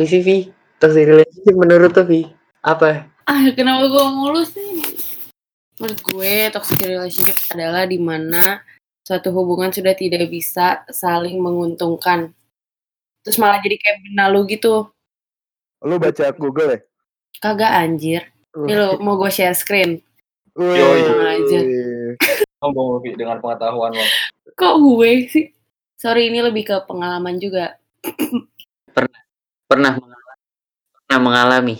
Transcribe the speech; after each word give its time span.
Apa 0.00 0.08
sih 0.08 0.24
Vi? 0.24 0.48
Toxic 0.80 1.04
relationship 1.12 1.54
menurut 1.60 1.92
tuh 1.92 2.08
Vi? 2.08 2.24
Apa? 2.64 3.04
Ah, 3.28 3.52
kenapa 3.52 3.84
gue 3.84 4.06
mulu 4.08 4.40
sih? 4.48 4.80
Menurut 5.76 6.00
gue, 6.00 6.48
toxic 6.56 6.80
relationship 6.88 7.36
adalah 7.52 7.84
di 7.84 8.00
mana 8.00 8.64
suatu 9.04 9.28
hubungan 9.28 9.68
sudah 9.68 9.92
tidak 9.92 10.32
bisa 10.32 10.88
saling 10.88 11.36
menguntungkan. 11.36 12.32
Terus 13.20 13.36
malah 13.36 13.60
jadi 13.60 13.76
kayak 13.76 14.00
benalu 14.08 14.56
gitu. 14.56 14.88
Lu 15.84 16.00
baca 16.00 16.32
Google 16.32 16.68
ya? 16.72 16.80
Kagak 17.36 17.72
anjir. 17.76 18.24
Nih 18.56 18.80
lo, 18.80 18.96
mau 19.04 19.20
gue 19.20 19.28
share 19.28 19.52
screen. 19.52 20.00
Yoi. 20.56 21.00
aja. 21.28 21.60
Ngomong 22.64 23.04
Vi 23.04 23.20
dengan 23.20 23.36
pengetahuan 23.44 23.92
lo. 23.92 24.04
Kok 24.56 24.80
gue 24.80 25.28
sih? 25.28 25.52
Sorry, 26.00 26.32
ini 26.32 26.40
lebih 26.40 26.64
ke 26.72 26.88
pengalaman 26.88 27.36
juga. 27.36 27.76
Pernah 28.96 29.28
mengalami? 29.70 30.34
Pernah 31.06 31.20
mengalami? 31.22 31.76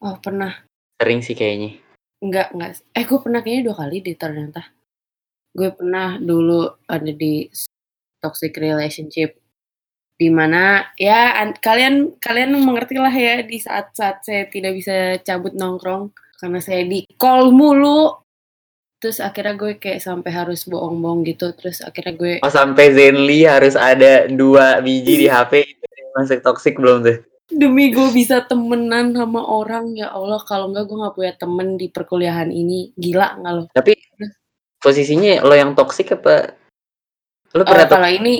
Oh, 0.00 0.16
pernah. 0.16 0.52
Sering 0.96 1.20
sih 1.20 1.36
kayaknya. 1.36 1.76
Enggak, 2.24 2.50
enggak. 2.56 2.70
Eh, 2.96 3.04
gue 3.04 3.18
pernah 3.20 3.40
kayaknya 3.44 3.62
dua 3.70 3.76
kali 3.76 3.96
deh 4.02 4.16
ternyata. 4.16 4.62
Gue 5.52 5.70
pernah 5.70 6.16
dulu 6.18 6.66
ada 6.88 7.12
di 7.12 7.46
toxic 8.18 8.56
relationship. 8.58 9.36
Di 10.18 10.32
mana 10.32 10.82
ya 10.98 11.38
an- 11.38 11.60
kalian 11.62 12.18
kalian 12.18 12.58
mengerti 12.58 12.98
lah 12.98 13.14
ya 13.14 13.46
di 13.46 13.62
saat-saat 13.62 14.26
saya 14.26 14.50
tidak 14.50 14.74
bisa 14.74 15.22
cabut 15.22 15.54
nongkrong 15.54 16.10
karena 16.42 16.58
saya 16.58 16.82
di 16.82 17.06
call 17.14 17.54
mulu. 17.54 18.18
Terus 18.98 19.22
akhirnya 19.22 19.54
gue 19.54 19.78
kayak 19.78 20.02
sampai 20.02 20.34
harus 20.34 20.66
bohong-bohong 20.66 21.22
gitu. 21.22 21.54
Terus 21.54 21.78
akhirnya 21.86 22.18
gue 22.18 22.32
Oh 22.42 22.50
sampai 22.50 22.90
Zenly 22.90 23.46
harus 23.46 23.78
ada 23.78 24.26
dua 24.26 24.82
biji 24.82 25.22
di 25.22 25.26
HP 25.34 25.52
itu 25.78 25.87
masuk 26.18 26.42
toxic 26.42 26.74
belum 26.74 27.06
tuh? 27.06 27.22
demi 27.48 27.88
gue 27.88 28.12
bisa 28.12 28.44
temenan 28.44 29.16
sama 29.16 29.40
orang 29.40 29.96
ya 29.96 30.12
Allah 30.12 30.36
kalau 30.44 30.68
enggak 30.68 30.84
gue 30.84 30.98
nggak 31.00 31.16
punya 31.16 31.32
temen 31.40 31.68
di 31.80 31.88
perkuliahan 31.88 32.52
ini 32.52 32.92
gila 32.92 33.40
nggak 33.40 33.52
lo? 33.56 33.64
Tapi 33.72 33.96
posisinya 34.84 35.40
lo 35.40 35.56
yang 35.56 35.72
toxic 35.72 36.12
apa? 36.12 36.52
Lo 37.56 37.64
Oh, 37.64 37.66
pernah 37.66 37.88
toxic 37.88 37.96
kalau 37.96 38.10
ini 38.12 38.34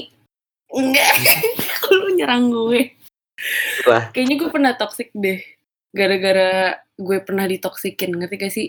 enggak 0.68 1.08
lu 1.96 2.08
nyerang 2.20 2.52
gue 2.52 2.92
lah? 3.88 4.12
kayaknya 4.12 4.36
gue 4.36 4.50
pernah 4.52 4.72
toxic 4.76 5.08
deh 5.16 5.40
gara-gara 5.88 6.76
gue 7.00 7.18
pernah 7.24 7.48
ditoksikin 7.48 8.12
ngerti 8.12 8.36
gak 8.36 8.52
sih 8.52 8.68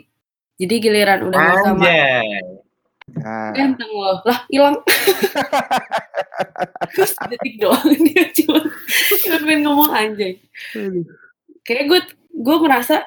jadi 0.55 0.75
giliran 0.79 1.19
udah 1.27 1.39
nggak 1.39 1.59
sama. 1.67 1.83
Nah, 3.17 3.51
ganteng 3.55 3.89
loh. 3.89 4.21
Lah 4.27 4.45
hilang. 4.51 4.77
Terus 6.95 7.13
detik 7.29 7.55
doang. 7.57 7.87
Dia 8.05 8.25
cuma 8.43 8.61
cuma 9.23 9.37
pengen 9.43 9.59
ngomong 9.65 9.89
anjay. 9.91 10.37
Kayak 11.65 11.83
gue 11.89 11.99
gue 12.39 12.57
merasa 12.61 13.05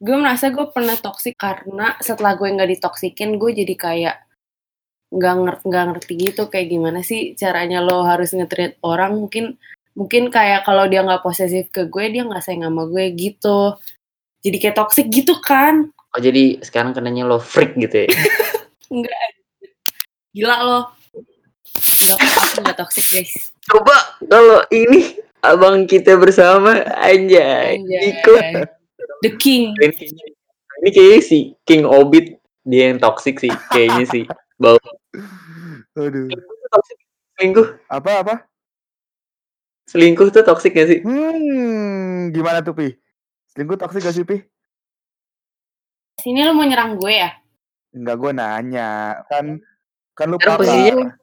gue 0.00 0.16
merasa 0.16 0.48
gue 0.48 0.66
pernah 0.72 0.96
toksik 0.96 1.36
karena 1.36 1.98
setelah 2.00 2.32
gue 2.38 2.48
nggak 2.48 2.70
ditoksikin 2.78 3.36
gue 3.36 3.50
jadi 3.52 3.74
kayak 3.76 4.16
nggak 5.10 5.34
ngerti 5.42 5.62
nggak 5.66 5.84
ngerti 5.92 6.12
gitu 6.16 6.42
kayak 6.48 6.68
gimana 6.70 7.00
sih 7.02 7.34
caranya 7.34 7.82
lo 7.82 8.06
harus 8.06 8.32
nge-treat 8.32 8.78
orang. 8.86 9.18
Mungkin 9.18 9.58
mungkin 9.98 10.30
kayak 10.30 10.62
kalau 10.64 10.86
dia 10.86 11.02
nggak 11.02 11.24
posesif 11.26 11.68
ke 11.74 11.90
gue 11.90 12.04
dia 12.14 12.22
nggak 12.24 12.44
sayang 12.44 12.70
sama 12.70 12.86
gue 12.86 13.04
gitu. 13.18 13.74
Jadi 14.40 14.56
kayak 14.56 14.76
toksik 14.78 15.10
gitu 15.12 15.36
kan. 15.42 15.92
Oh 16.10 16.20
jadi 16.22 16.58
sekarang 16.64 16.96
kenanya 16.96 17.28
lo 17.28 17.38
freak 17.38 17.76
gitu 17.78 18.06
ya? 18.06 18.08
enggak 18.90 19.39
gila 20.30 20.56
lo 20.60 20.78
enggak 22.00 22.18
enggak 22.58 22.76
toksik 22.78 23.06
guys 23.08 23.32
Coba 23.62 23.94
kalau 24.24 24.66
ini 24.68 25.14
abang 25.40 25.86
kita 25.86 26.18
bersama 26.18 26.82
anjay, 26.98 27.78
Anjay. 27.78 28.02
Niko. 28.10 28.34
the 29.22 29.30
king 29.36 29.76
Ini 29.78 29.94
kayaknya, 29.94 30.24
ini 30.80 30.88
kayaknya 30.90 31.20
si 31.22 31.38
King 31.62 31.84
Obit 31.84 32.34
dia 32.62 32.90
yang 32.90 32.98
toxic 32.98 33.38
sih 33.38 33.52
kayaknya 33.68 34.04
sih. 34.06 34.24
Bau 34.56 34.74
aduh. 35.94 36.26
toxic 36.68 36.98
selingkuh, 37.34 37.66
Apa 37.86 38.10
apa? 38.20 38.34
selingkuh 39.86 40.28
tuh 40.28 40.42
toxic 40.42 40.70
gak 40.70 40.88
sih? 40.88 40.98
Hmm, 41.02 42.30
gimana 42.30 42.60
tuh 42.60 42.72
Pi? 42.72 42.94
Selingkuh 43.48 43.74
toksik 43.76 44.02
gak 44.02 44.12
sih 44.12 44.24
Pi? 44.24 44.38
sini 46.16 46.44
lo 46.44 46.52
mau 46.52 46.62
nyerang 46.62 46.94
gue 46.94 47.12
ya 47.16 47.30
Enggak 47.90 48.16
gue 48.18 48.32
nanya. 48.32 48.90
Kan 49.26 49.58
kan 50.20 50.28
lu 50.28 50.36
Sekarang 50.36 50.60
posisinya- 50.60 51.16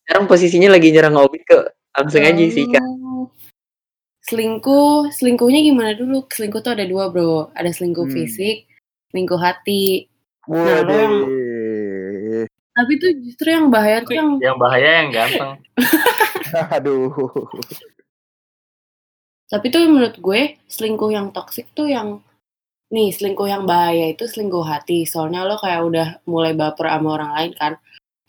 Sekarang 0.00 0.24
posisinya 0.26 0.68
lagi 0.72 0.88
nyerang 0.90 1.16
Obit 1.20 1.44
ke 1.44 1.58
langsung 1.92 2.24
aja 2.24 2.44
sih 2.48 2.64
kan. 2.66 2.82
Selingkuh, 4.24 5.10
selingkuhnya 5.12 5.60
gimana 5.60 5.92
dulu? 5.92 6.24
Selingkuh 6.26 6.60
tuh 6.60 6.72
ada 6.72 6.86
dua 6.86 7.10
bro, 7.10 7.50
ada 7.52 7.68
selingkuh 7.68 8.08
Hmm. 8.08 8.14
fisik, 8.14 8.66
selingkuh 9.10 9.38
hati. 9.38 10.08
Waduh. 10.48 11.26
Tapi 12.70 12.92
tuh 12.96 13.10
justru 13.22 13.52
yang 13.52 13.68
bahaya 13.68 14.00
tuh 14.00 14.14
yang 14.16 14.38
Yang 14.40 14.56
bahaya 14.56 14.90
yang 15.04 15.08
ganteng. 15.12 15.52
Aduh. 16.78 17.10
Tapi 19.50 19.66
tuh 19.68 19.82
menurut 19.90 20.16
gue 20.18 20.58
selingkuh 20.70 21.10
yang 21.10 21.34
toksik 21.34 21.70
tuh 21.74 21.90
yang 21.90 22.22
nih 22.90 23.10
selingkuh 23.10 23.46
yang 23.46 23.66
bahaya 23.66 24.10
itu 24.10 24.26
selingkuh 24.26 24.62
hati. 24.62 25.06
Soalnya 25.06 25.42
lo 25.46 25.58
kayak 25.58 25.82
udah 25.82 26.08
mulai 26.26 26.54
baper 26.54 26.86
sama 26.86 27.08
orang 27.18 27.30
lain 27.34 27.52
kan. 27.58 27.72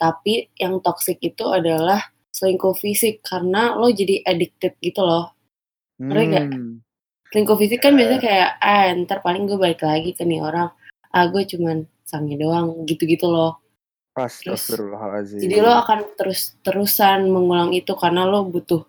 Tapi 0.02 0.50
yang 0.58 0.82
toksik 0.82 1.22
itu 1.22 1.46
adalah 1.46 2.02
selingkuh 2.34 2.74
fisik 2.74 3.22
karena 3.22 3.78
lo 3.78 3.86
jadi 3.86 4.26
addicted 4.26 4.74
gitu 4.82 5.06
loh. 5.06 5.30
Ngerti? 6.02 6.42
Hmm. 6.42 6.82
Selingkuh 7.30 7.54
fisik 7.54 7.78
kan 7.78 7.94
biasanya 7.94 8.18
kayak 8.18 8.50
ah 8.58 8.90
ntar 9.06 9.22
paling 9.22 9.46
gue 9.46 9.54
balik 9.54 9.86
lagi 9.86 10.10
ke 10.10 10.26
nih 10.26 10.42
orang. 10.42 10.74
Ah 11.14 11.30
gue 11.30 11.46
cuman 11.46 11.86
sange 12.02 12.34
doang 12.34 12.82
gitu-gitu 12.82 13.30
loh. 13.30 13.62
Astagfirullahaladzim. 14.18 15.38
Jadi 15.38 15.56
lo 15.62 15.72
akan 15.78 16.18
terus-terusan 16.18 17.30
mengulang 17.30 17.70
itu 17.70 17.94
karena 17.94 18.26
lo 18.26 18.42
butuh 18.42 18.82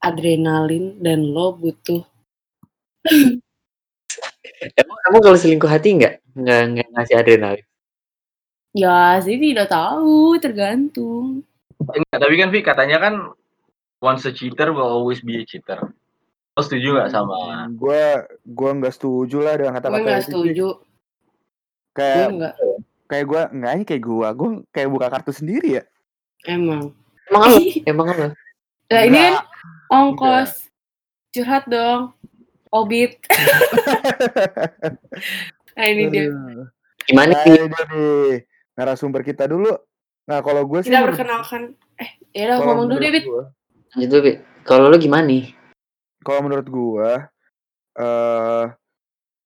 adrenalin 0.00 0.96
dan 0.98 1.28
lo 1.28 1.52
butuh 1.52 2.02
Emang 4.78 4.98
kamu 5.06 5.18
kalau 5.22 5.36
selingkuh 5.38 5.70
hati 5.70 5.98
nggak 5.98 6.22
nggak 6.38 6.86
ngasih 6.94 7.16
adrenalin? 7.18 7.66
Ya 8.72 9.20
sih 9.20 9.36
tidak 9.36 9.68
tahu 9.68 10.40
tergantung. 10.40 11.44
Enggak, 11.82 12.18
tapi 12.18 12.34
kan 12.36 12.48
Vi 12.48 12.60
katanya 12.62 12.96
kan 12.98 13.14
once 13.98 14.24
a 14.24 14.32
cheater 14.32 14.72
will 14.72 14.86
always 14.86 15.20
be 15.20 15.38
a 15.38 15.44
cheater. 15.44 15.92
Lo 16.52 16.60
setuju 16.60 16.94
nggak 16.94 17.10
sama? 17.10 17.64
Gue 17.72 18.28
gue 18.44 18.70
nggak 18.76 18.92
setuju 18.92 19.40
lah 19.40 19.54
dengan 19.56 19.72
Gue 19.72 19.76
kata-kata 19.80 20.00
nggak 20.04 20.14
itu, 20.14 20.20
Pi. 20.20 20.28
setuju. 20.28 20.66
Gue 20.72 20.90
Kayak 21.92 22.28
nggak. 22.32 22.54
kayak 23.08 23.24
gue 23.28 23.42
nggak 23.52 23.72
kayak 23.84 24.02
gue 24.02 24.28
gue 24.32 24.48
kayak 24.70 24.88
buka 24.88 25.06
kartu 25.08 25.32
sendiri 25.32 25.68
ya. 25.80 25.82
Emang. 26.44 26.92
Emang 27.28 27.42
lo? 27.48 27.58
Emang 27.90 28.06
lo? 28.08 28.26
Nah 28.88 29.02
ini 29.02 29.16
kan 29.16 29.32
Nggak. 29.32 29.44
ongkos. 29.90 30.52
Curhat 31.32 31.64
dong. 31.66 32.12
Obit. 32.68 33.20
nah 35.76 35.84
ini 35.84 36.02
dia. 36.08 36.32
Gimana 37.04 37.32
sih? 37.44 37.56
Narasumber 38.74 39.20
kita 39.20 39.44
dulu. 39.44 39.72
Nah 40.22 40.38
kalau 40.40 40.62
gue 40.64 40.80
sih 40.80 40.88
Kita 40.88 41.02
menurut- 41.02 41.18
perkenalkan. 41.18 41.62
Eh, 41.98 42.10
ya 42.32 42.42
udah 42.48 42.56
ngomong 42.62 42.86
dulu 42.88 42.98
deh, 42.98 43.12
Bit. 43.12 43.24
gua- 43.26 43.50
Gitu, 43.92 44.16
Bi. 44.18 44.32
Kalau 44.64 44.88
lo 44.88 44.96
gimana 44.96 45.26
nih? 45.26 45.52
Kalau 46.22 46.40
menurut 46.40 46.64
gue, 46.64 47.10
eh, 47.98 48.64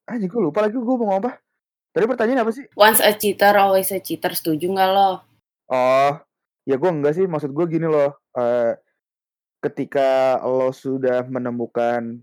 anjing 0.07 0.31
gue 0.31 0.43
lupa 0.43 0.63
lagi 0.63 0.77
gue 0.77 0.85
mau 0.85 0.95
ngomong 0.95 1.19
apa. 1.19 1.41
Tadi 1.91 2.05
pertanyaan 2.05 2.45
apa 2.45 2.53
sih? 2.53 2.69
Once 2.77 3.01
a 3.01 3.11
cheater, 3.11 3.57
always 3.57 3.89
a 3.91 3.99
cheater. 3.99 4.31
Setuju 4.31 4.69
nggak 4.69 4.91
lo? 4.93 5.25
Oh, 5.67 6.13
ya 6.63 6.77
gue 6.77 6.91
enggak 6.93 7.17
sih. 7.17 7.25
Maksud 7.25 7.51
gue 7.51 7.67
gini 7.67 7.89
loh. 7.89 8.15
eh, 8.37 8.77
ketika 9.59 10.37
lo 10.45 10.69
sudah 10.69 11.25
menemukan 11.25 12.21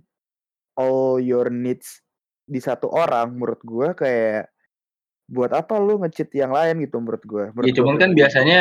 all 0.78 1.18
your 1.18 1.50
needs 1.50 2.06
di 2.46 2.62
satu 2.62 2.86
orang, 2.88 3.34
menurut 3.34 3.58
gue 3.60 3.88
kayak 3.98 4.53
buat 5.28 5.56
apa 5.56 5.80
lu 5.80 6.04
nge-cheat 6.04 6.30
yang 6.36 6.52
lain 6.52 6.84
gitu 6.84 7.00
menurut 7.00 7.24
gue. 7.24 7.46
Menurut 7.56 7.68
Ya 7.68 7.74
cuman 7.80 7.96
gua 7.96 8.02
kan 8.02 8.10
pribadi. 8.12 8.20
biasanya 8.20 8.60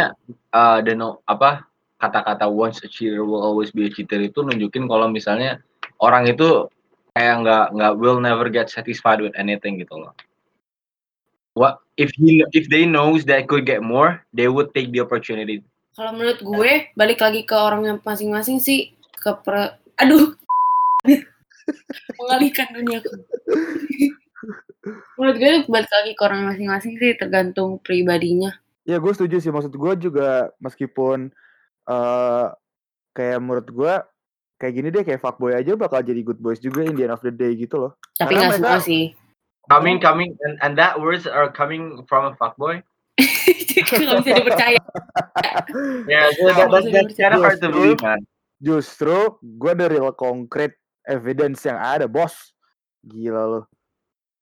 uh, 0.54 0.78
the 0.80 0.94
no, 0.94 1.20
apa 1.26 1.66
kata-kata 1.98 2.46
once 2.50 2.82
a 2.82 2.88
cheater 2.90 3.22
will 3.22 3.42
always 3.42 3.70
be 3.70 3.86
a 3.86 3.90
cheater 3.90 4.18
itu 4.18 4.42
nunjukin 4.42 4.90
kalau 4.90 5.06
misalnya 5.10 5.62
orang 6.02 6.26
itu 6.26 6.66
kayak 7.14 7.44
nggak 7.44 7.66
nggak 7.76 7.92
will 7.98 8.18
never 8.18 8.48
get 8.48 8.72
satisfied 8.72 9.20
with 9.22 9.34
anything 9.38 9.78
gitu 9.78 9.94
loh. 9.94 10.14
What 11.52 11.84
if 12.00 12.08
he 12.16 12.40
if 12.56 12.66
they 12.72 12.88
knows 12.88 13.28
that 13.28 13.44
could 13.44 13.68
get 13.68 13.84
more, 13.84 14.24
they 14.32 14.48
would 14.48 14.72
take 14.72 14.90
the 14.90 15.04
opportunity. 15.04 15.60
Kalau 15.92 16.16
menurut 16.16 16.40
gue, 16.40 16.72
balik 16.96 17.20
lagi 17.20 17.44
ke 17.44 17.52
orang 17.52 17.84
yang 17.84 17.98
masing-masing 18.00 18.56
sih. 18.56 18.96
Ke 19.12 19.36
per... 19.44 19.76
Aduh. 20.00 20.32
Mengalihkan 22.18 22.72
duniaku. 22.72 23.12
menurut 25.18 25.36
gue 25.38 25.50
balik 25.70 25.90
lagi 25.90 26.12
ke 26.14 26.22
orang 26.22 26.40
masing-masing 26.48 26.94
sih. 26.98 27.14
Tergantung 27.14 27.78
pribadinya. 27.82 28.54
Ya 28.82 28.98
gue 28.98 29.12
setuju 29.14 29.38
sih. 29.38 29.52
Maksud 29.54 29.74
gue 29.74 29.92
juga 30.10 30.50
meskipun 30.58 31.30
eh 31.86 32.46
kayak 33.12 33.38
menurut 33.42 33.68
gue 33.68 33.94
kayak 34.62 34.74
gini 34.78 34.88
deh 34.94 35.02
kayak 35.02 35.18
fuckboy 35.18 35.58
aja 35.58 35.74
bakal 35.74 35.98
jadi 36.06 36.22
good 36.22 36.38
boys 36.38 36.62
juga 36.62 36.86
in 36.86 36.94
the 36.94 37.02
end 37.02 37.14
of 37.14 37.22
the 37.22 37.34
day 37.34 37.54
gitu 37.58 37.78
loh. 37.78 37.92
Tapi 38.14 38.38
nggak 38.38 38.62
semua 38.62 38.78
sih. 38.78 39.10
Coming, 39.70 40.02
coming, 40.02 40.34
and, 40.42 40.58
and 40.62 40.74
that 40.74 40.98
words 40.98 41.26
are 41.26 41.46
coming 41.50 42.02
from 42.10 42.30
a 42.30 42.34
fuckboy. 42.34 42.82
Nggak 43.72 44.26
bisa 44.26 44.30
dipercaya. 44.42 44.80
Bisa 46.08 46.66
that's 46.66 47.14
kind 47.14 47.34
of 47.34 47.40
hard 47.40 47.56
to 47.62 47.70
dipercaya. 47.70 47.72
believe, 47.72 48.00
man. 48.02 48.20
Justru 48.58 49.38
gue 49.38 49.70
ada 49.70 49.86
real 49.86 50.10
concrete 50.14 50.74
evidence 51.06 51.62
yang 51.66 51.78
ada 51.78 52.10
bos. 52.10 52.34
Gila 53.06 53.42
loh. 53.46 53.64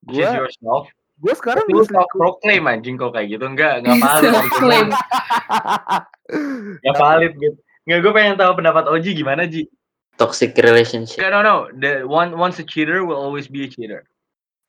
Gue 0.08 0.24
yourself. 0.24 0.88
gue 1.20 1.34
sekarang 1.36 1.68
Tapi 1.68 1.72
lu 1.72 1.84
gue 1.84 1.84
selingkuh. 1.84 2.00
self-proclaim 2.16 2.64
anjing 2.64 2.96
kok 2.96 3.12
kayak 3.12 3.28
gitu. 3.36 3.44
Enggak, 3.44 3.84
enggak 3.84 3.96
valid. 4.00 4.32
Self-claim. 4.32 4.88
Enggak 6.80 6.96
valid 6.96 7.32
gitu. 7.36 7.58
Enggak, 7.84 7.98
gue 8.00 8.12
pengen 8.16 8.34
tahu 8.40 8.52
pendapat 8.56 8.84
Oji 8.88 9.10
gimana, 9.12 9.44
Ji. 9.44 9.68
Toxic 10.16 10.56
relationship. 10.56 11.20
Enggak, 11.20 11.32
no, 11.36 11.40
no. 11.44 11.56
The 11.76 12.08
one 12.08 12.32
once 12.40 12.56
a 12.56 12.64
cheater 12.64 13.04
will 13.04 13.20
always 13.20 13.50
be 13.50 13.66
a 13.66 13.68
cheater. 13.68 14.08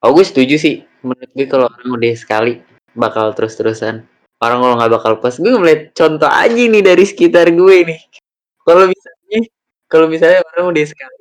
Oh 0.01 0.11
gue 0.11 0.25
setuju 0.25 0.57
sih. 0.57 0.75
Menurut 1.05 1.29
gue 1.37 1.45
kalau 1.45 1.69
orang 1.69 1.89
udah 1.93 2.13
sekali 2.17 2.59
bakal 2.97 3.31
terus-terusan. 3.37 4.01
Orang 4.41 4.59
kalau 4.65 4.75
nggak 4.81 4.91
bakal 4.97 5.13
pas. 5.21 5.37
Gue 5.37 5.53
ngeliat 5.53 5.93
contoh 5.93 6.25
aja 6.25 6.57
nih 6.57 6.81
dari 6.81 7.05
sekitar 7.05 7.53
gue 7.53 7.77
nih. 7.85 7.99
Kalau 8.65 8.89
misalnya, 8.89 9.39
kalau 9.85 10.07
misalnya 10.09 10.41
orang 10.41 10.73
udah 10.73 10.85
sekali, 10.89 11.19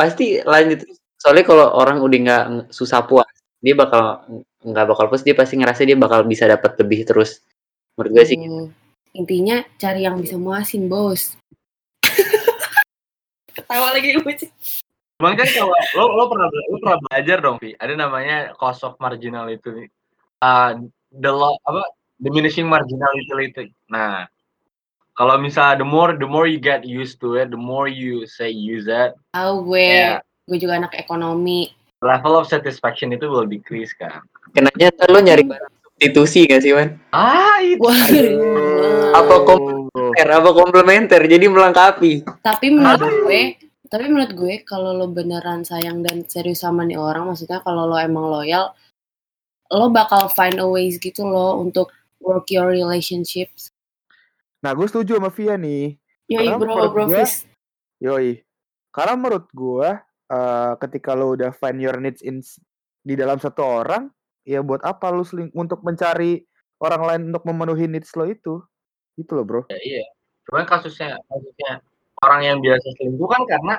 pasti 0.00 0.26
lanjut 0.40 0.80
terus. 0.80 0.98
Soalnya 1.22 1.46
kalau 1.46 1.70
orang 1.78 2.02
udah 2.02 2.18
nggak 2.18 2.44
susah 2.74 3.06
puas, 3.06 3.30
dia 3.62 3.78
bakal 3.78 4.26
nggak 4.66 4.86
bakal 4.90 5.06
puas. 5.06 5.22
Dia 5.22 5.38
pasti 5.38 5.54
ngerasa 5.54 5.86
dia 5.86 5.94
bakal 5.94 6.26
bisa 6.26 6.50
dapat 6.50 6.74
lebih 6.82 7.06
terus. 7.06 7.38
Menurut 7.94 8.10
gue 8.10 8.24
sih. 8.26 8.36
Tuh. 8.42 8.66
Intinya 9.14 9.62
cari 9.78 10.02
yang 10.02 10.18
bisa 10.18 10.34
muasin, 10.34 10.90
bos. 10.90 11.38
Ketawa 13.54 13.94
lagi 13.94 14.18
gue. 14.18 14.34
Cuman 15.22 15.38
kan 15.38 15.46
kalau 15.46 15.70
lo 15.94 16.04
lo 16.18 16.24
pernah 16.26 16.50
bela- 16.50 16.68
lo 16.74 16.76
pernah 16.82 16.98
belajar 17.06 17.38
dong, 17.38 17.56
Vi. 17.62 17.78
Ada 17.78 17.94
namanya 17.94 18.36
cost 18.58 18.82
of 18.82 18.98
marginal 18.98 19.46
itu 19.46 19.70
nih. 19.70 19.86
Uh, 20.42 20.90
the 21.14 21.30
law 21.30 21.54
apa 21.70 21.86
diminishing 22.18 22.66
marginality. 22.66 23.70
Nah, 23.86 24.26
kalau 25.14 25.38
misalnya 25.38 25.78
the 25.78 25.86
more 25.86 26.18
the 26.18 26.26
more 26.26 26.50
you 26.50 26.58
get 26.58 26.82
used 26.82 27.22
to 27.22 27.38
it, 27.38 27.54
the 27.54 27.60
more 27.60 27.86
you 27.86 28.26
say 28.26 28.50
use 28.50 28.90
it, 28.90 29.14
Tahu 29.30 29.70
gue. 29.70 29.86
ya 29.86 30.18
Gue 30.44 30.58
juga 30.58 30.78
anak 30.78 30.94
ekonomi. 30.96 31.70
level 32.02 32.34
of 32.34 32.50
satisfaction 32.50 33.14
itu 33.14 33.30
will 33.30 33.46
decrease 33.46 33.94
kan. 33.94 34.26
Kenanya 34.50 34.90
ntar 34.90 35.06
lo 35.06 35.22
nyari 35.22 35.46
barang 35.46 35.70
substitusi 35.86 36.50
gak 36.50 36.66
sih, 36.66 36.74
Wan? 36.74 36.98
Ah, 37.14 37.62
itu. 37.62 37.78
Wah, 37.78 37.94
Apa 39.14 39.34
komplementer? 39.46 40.26
Apa 40.34 40.50
komplementer? 40.50 41.20
Jadi 41.22 41.46
melengkapi. 41.46 42.12
tapi 42.42 42.74
menurut 42.74 42.98
gue 43.22 43.42
tapi 43.86 44.08
menurut 44.08 44.32
gue 44.32 44.54
kalau 44.64 44.96
lo 44.96 45.06
beneran 45.06 45.62
sayang 45.62 46.00
dan 46.00 46.24
serius 46.24 46.64
sama 46.64 46.82
nih 46.82 46.96
orang 46.96 47.28
maksudnya 47.28 47.60
kalau 47.60 47.84
lo 47.84 47.94
emang 47.94 48.24
loyal 48.24 48.72
lo 49.68 49.92
bakal 49.92 50.32
find 50.32 50.56
a 50.56 50.64
ways 50.64 50.96
gitu 50.96 51.22
lo 51.22 51.60
untuk 51.60 51.92
work 52.18 52.48
your 52.48 52.72
relationships 52.72 53.68
Nah 54.58 54.72
gue 54.72 54.86
setuju 54.86 55.20
sama 55.20 55.28
Via 55.28 55.54
nih. 55.54 56.00
yoi 56.24 56.40
Karena 56.40 56.56
bro 56.56 56.74
bro 56.88 57.04
gue-. 57.04 57.44
Yoi. 58.00 58.28
Karena 58.88 59.14
menurut 59.14 59.46
gue 59.52 59.88
eh, 60.32 60.72
ketika 60.80 61.12
lo 61.12 61.36
udah 61.36 61.52
find 61.52 61.78
your 61.78 62.00
needs 62.00 62.24
in 62.24 62.40
di 63.04 63.14
dalam 63.18 63.36
satu 63.36 63.84
orang, 63.84 64.08
ya 64.48 64.64
buat 64.64 64.80
apa 64.82 65.12
lo 65.12 65.22
seling 65.22 65.52
untuk 65.52 65.84
mencari 65.84 66.40
orang 66.80 67.02
lain 67.04 67.22
untuk 67.30 67.44
memenuhi 67.44 67.86
needs 67.86 68.16
lo 68.16 68.24
itu? 68.24 68.64
Gitu 69.20 69.32
loh 69.36 69.44
bro. 69.44 69.62
Ya, 69.68 69.78
iya. 69.84 70.04
Cuman 70.48 70.64
kasusnya 70.64 71.20
kasusnya 71.28 71.84
orang 72.24 72.40
yang 72.42 72.58
biasa 72.64 72.86
selingkuh 72.98 73.28
kan 73.28 73.42
karena 73.46 73.74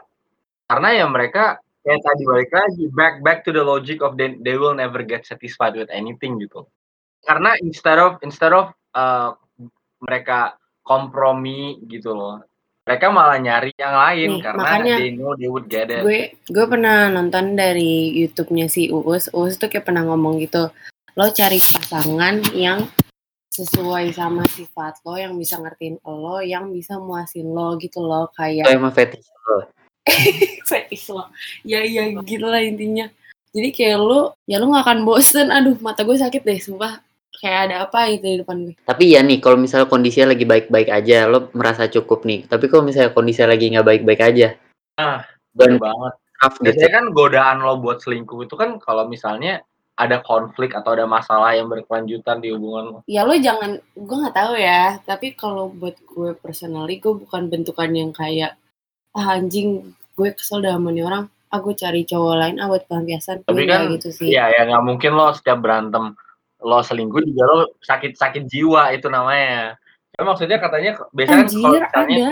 karena 0.69 0.89
ya 0.95 1.05
mereka 1.09 1.59
kayak 1.83 1.99
tadi 1.99 2.23
balik 2.23 2.51
lagi 2.55 2.83
back 2.95 3.15
back 3.19 3.39
to 3.43 3.51
the 3.51 3.59
logic 3.59 3.99
of 3.99 4.15
they, 4.15 4.39
they 4.43 4.55
will 4.55 4.75
never 4.75 5.03
get 5.03 5.27
satisfied 5.27 5.75
with 5.75 5.91
anything 5.91 6.39
gitu. 6.39 6.63
Karena 7.23 7.55
instead 7.59 7.99
of 7.99 8.19
instead 8.23 8.55
of 8.55 8.71
uh, 8.95 9.35
mereka 10.03 10.59
kompromi 10.83 11.79
gitu 11.87 12.11
loh. 12.11 12.43
Mereka 12.83 13.05
malah 13.15 13.39
nyari 13.39 13.71
yang 13.79 13.95
lain 13.95 14.27
Nih, 14.27 14.41
karena 14.43 14.59
makanya 14.59 14.95
they 14.99 15.11
know 15.15 15.31
they 15.39 15.47
would 15.47 15.71
get 15.71 15.87
it. 15.87 16.03
gue 16.03 16.35
gue 16.51 16.65
pernah 16.67 17.07
nonton 17.07 17.55
dari 17.55 18.11
YouTube-nya 18.11 18.67
si 18.67 18.91
Uus. 18.91 19.31
Uus 19.31 19.55
tuh 19.55 19.71
kayak 19.71 19.87
pernah 19.87 20.03
ngomong 20.03 20.43
gitu 20.43 20.67
lo 21.13 21.25
cari 21.31 21.63
pasangan 21.63 22.43
yang 22.51 22.83
sesuai 23.53 24.11
sama 24.17 24.43
sifat 24.49 24.99
lo 25.05 25.13
yang 25.15 25.37
bisa 25.37 25.61
ngertiin 25.61 26.01
lo 26.03 26.41
yang 26.41 26.73
bisa 26.73 26.97
muasin 26.99 27.53
lo 27.53 27.77
gitu 27.77 28.01
loh 28.01 28.27
kayak 28.35 28.67
emang 28.67 28.91
fetish 28.91 29.31
lo. 29.47 29.63
fetish 30.69 31.07
lo. 31.07 31.31
Ya 31.63 31.87
ya 31.87 32.11
gitu 32.19 32.51
lah 32.51 32.59
intinya. 32.59 33.07
Jadi 33.55 33.69
kayak 33.71 33.95
lu 34.01 34.27
ya 34.43 34.59
lu 34.59 34.75
gak 34.75 34.83
akan 34.83 35.07
bosen. 35.07 35.55
Aduh 35.55 35.79
mata 35.79 36.03
gue 36.03 36.19
sakit 36.19 36.43
deh 36.43 36.59
sumpah 36.59 36.99
kayak 37.33 37.59
ada 37.69 37.75
apa 37.85 37.99
gitu 38.13 38.25
di 38.25 38.37
depan 38.45 38.57
gue 38.63 38.75
Tapi 38.85 39.03
ya 39.13 39.21
nih, 39.21 39.39
kalau 39.41 39.57
misalnya 39.57 39.89
kondisinya 39.89 40.31
lagi 40.31 40.45
baik-baik 40.45 40.89
aja, 40.89 41.25
lo 41.27 41.49
merasa 41.53 41.89
cukup 41.89 42.23
nih. 42.23 42.45
Tapi 42.47 42.65
kalau 42.69 42.85
misalnya 42.85 43.11
kondisinya 43.11 43.51
lagi 43.51 43.65
nggak 43.73 43.87
baik-baik 43.87 44.21
aja, 44.21 44.47
Ah, 44.95 45.25
dan 45.57 45.75
Bener 45.75 45.81
banget. 45.81 46.13
tough 46.37 46.55
gitu. 46.59 46.65
Biasanya 46.69 46.91
kan 46.93 47.05
godaan 47.11 47.57
lo 47.65 47.73
buat 47.81 47.97
selingkuh 47.99 48.45
itu 48.45 48.53
kan 48.53 48.77
kalau 48.77 49.09
misalnya 49.09 49.65
ada 49.93 50.21
konflik 50.25 50.73
atau 50.73 50.97
ada 50.97 51.05
masalah 51.05 51.53
yang 51.53 51.69
berkelanjutan 51.69 52.41
di 52.41 52.49
hubungan 52.49 52.85
lo. 52.89 52.99
ya 53.05 53.21
lo 53.21 53.37
jangan 53.37 53.77
gue 53.93 54.17
nggak 54.25 54.33
tahu 54.33 54.53
ya 54.57 54.97
tapi 55.05 55.37
kalau 55.37 55.69
buat 55.69 55.93
gue 56.01 56.33
personally 56.41 56.97
gue 56.97 57.13
bukan 57.13 57.45
bentukan 57.45 57.93
yang 57.93 58.09
kayak 58.09 58.57
ah 59.13 59.37
anjing 59.37 59.93
gue 60.17 60.29
kesel 60.33 60.65
sama 60.65 60.89
nih 60.89 61.05
orang 61.05 61.29
ah 61.53 61.59
gue 61.61 61.77
cari 61.77 62.09
cowok 62.09 62.33
lain 62.41 62.55
ah 62.57 62.73
buat 62.73 62.89
pelampiasan 62.89 63.45
Tapi 63.45 63.53
gue 63.53 63.69
kan, 63.69 63.85
gitu 63.93 64.09
sih 64.09 64.33
Iya, 64.33 64.49
ya 64.49 64.61
nggak 64.65 64.81
mungkin 64.81 65.13
lo 65.13 65.29
setiap 65.29 65.61
berantem 65.61 66.17
lo 66.63 66.79
selingkuh 66.79 67.21
juga 67.21 67.43
lo 67.45 67.59
sakit-sakit 67.83 68.47
jiwa 68.47 68.95
itu 68.95 69.11
namanya. 69.11 69.75
Ya, 70.15 70.21
maksudnya 70.23 70.57
katanya 70.61 70.97
biasanya 71.11 71.45
kan 71.45 71.49
kalau 71.51 71.79
misalnya 71.79 72.29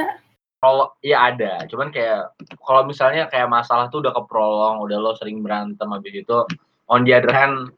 kalau 0.62 0.86
ya 1.02 1.18
ada, 1.34 1.66
cuman 1.66 1.90
kayak 1.90 2.38
kalau 2.62 2.86
misalnya 2.86 3.26
kayak 3.28 3.50
masalah 3.50 3.90
tuh 3.90 4.06
udah 4.06 4.14
keprolong, 4.14 4.86
udah 4.86 4.98
lo 5.02 5.18
sering 5.18 5.42
berantem 5.42 5.90
habis 5.90 6.14
itu 6.22 6.38
on 6.86 7.02
the 7.02 7.14
other 7.18 7.34
hand 7.34 7.74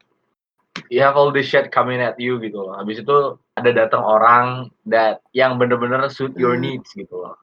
you 0.92 1.00
have 1.00 1.16
all 1.16 1.32
this 1.32 1.48
shit 1.48 1.72
coming 1.72 2.04
at 2.04 2.20
you 2.20 2.42
gitu 2.44 2.60
loh. 2.60 2.76
Habis 2.76 3.06
itu 3.06 3.40
ada 3.56 3.72
datang 3.72 4.04
orang 4.04 4.74
that 4.90 5.22
yang 5.31 5.56
bener-bener 5.56 6.10
suit 6.10 6.33
your 6.36 6.57
Hmm. 6.57 6.66
needs 6.66 6.90
gitu 6.92 7.14
loh. 7.14 7.38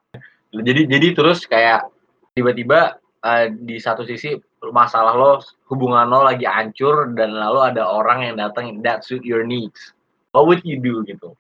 Jadi 0.51 0.91
jadi 0.91 1.15
terus 1.15 1.47
kayak 1.47 1.87
tiba-tiba 2.35 2.99
eh, 3.25 3.49
di 3.55 3.79
satu 3.79 4.03
sisi 4.03 4.35
masalah 4.69 5.17
lo 5.17 5.33
hubungan 5.73 6.05
lo 6.13 6.29
lagi 6.29 6.45
hancur 6.45 7.17
dan 7.17 7.33
lalu 7.33 7.73
ada 7.73 7.89
orang 7.89 8.29
yang 8.29 8.37
datang 8.37 8.85
that 8.85 9.01
suit 9.01 9.25
your 9.25 9.49
needs. 9.49 9.97
What 10.37 10.45
would 10.45 10.61
you 10.69 10.79
do 10.79 11.01
gitu? 11.09 11.33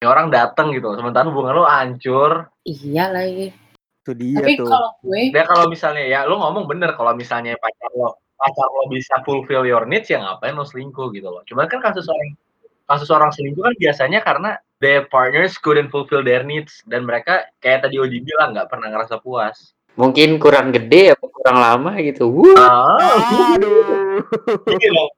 Ini 0.00 0.08
orang 0.08 0.32
datang 0.34 0.74
gitu, 0.74 0.96
sementara 0.98 1.28
hubungan 1.30 1.62
lo 1.62 1.64
hancur, 1.68 2.50
iya 2.66 3.06
lagi 3.12 3.54
Itu 4.02 4.18
dia 4.18 4.42
tapi 4.42 4.58
tuh. 4.58 4.66
kalau 4.66 4.90
gue 5.06 5.30
Ya 5.30 5.46
kalau 5.46 5.70
misalnya 5.70 6.02
ya 6.02 6.26
lo 6.26 6.42
ngomong 6.42 6.66
bener 6.66 6.90
kalau 6.98 7.14
misalnya 7.14 7.54
pacar 7.62 7.92
lo 7.94 8.18
pacar 8.34 8.66
lo 8.66 8.90
bisa 8.90 9.14
fulfill 9.22 9.62
your 9.62 9.86
needs 9.86 10.10
ya 10.10 10.18
ngapain 10.18 10.58
lo 10.58 10.66
selingkuh 10.66 11.14
gitu 11.14 11.30
loh. 11.30 11.46
Cuman 11.46 11.70
kan 11.70 11.78
kasus 11.78 12.10
orang 12.10 12.34
kasus 12.90 13.14
orang 13.14 13.30
selingkuh 13.30 13.62
kan 13.62 13.74
biasanya 13.78 14.18
karena 14.26 14.50
their 14.82 15.06
partners 15.06 15.54
couldn't 15.54 15.94
fulfill 15.94 16.26
their 16.26 16.42
needs 16.42 16.82
dan 16.90 17.06
mereka 17.06 17.46
kayak 17.62 17.86
tadi 17.86 18.02
Oji 18.02 18.26
bilang 18.26 18.58
nggak 18.58 18.66
pernah 18.66 18.90
ngerasa 18.90 19.22
puas. 19.22 19.70
Mungkin 19.92 20.40
kurang 20.40 20.72
gede 20.72 21.12
apa 21.12 21.24
kurang 21.28 21.58
lama 21.60 21.92
gitu. 22.00 22.32
Wuh. 22.32 22.56
Ah, 22.56 23.56
Aduh. 23.56 25.08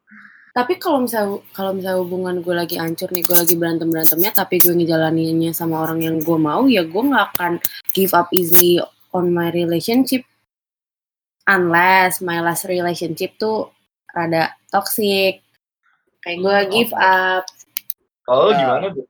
tapi 0.55 0.79
kalau 0.79 1.03
misal 1.03 1.43
kalau 1.51 1.75
misal 1.75 2.07
hubungan 2.07 2.39
gue 2.39 2.55
lagi 2.55 2.79
hancur 2.79 3.11
nih 3.11 3.27
gue 3.27 3.35
lagi 3.35 3.55
berantem 3.59 3.91
berantemnya 3.91 4.31
tapi 4.31 4.63
gue 4.63 4.71
ngejalaninnya 4.71 5.51
sama 5.51 5.83
orang 5.83 5.99
yang 5.99 6.23
gue 6.23 6.39
mau 6.39 6.71
ya 6.71 6.87
gue 6.87 7.03
nggak 7.03 7.27
akan 7.35 7.59
give 7.91 8.15
up 8.15 8.31
easily 8.31 8.79
on 9.11 9.35
my 9.35 9.51
relationship 9.51 10.23
unless 11.51 12.23
my 12.23 12.39
last 12.39 12.71
relationship 12.71 13.35
tuh 13.35 13.75
rada 14.15 14.55
toxic 14.71 15.43
kayak 16.23 16.39
gue 16.39 16.59
give 16.71 16.95
up 16.95 17.43
Kalau 18.23 18.55
Nah. 18.55 18.57
gimana 18.57 18.87
tuh? 18.95 19.07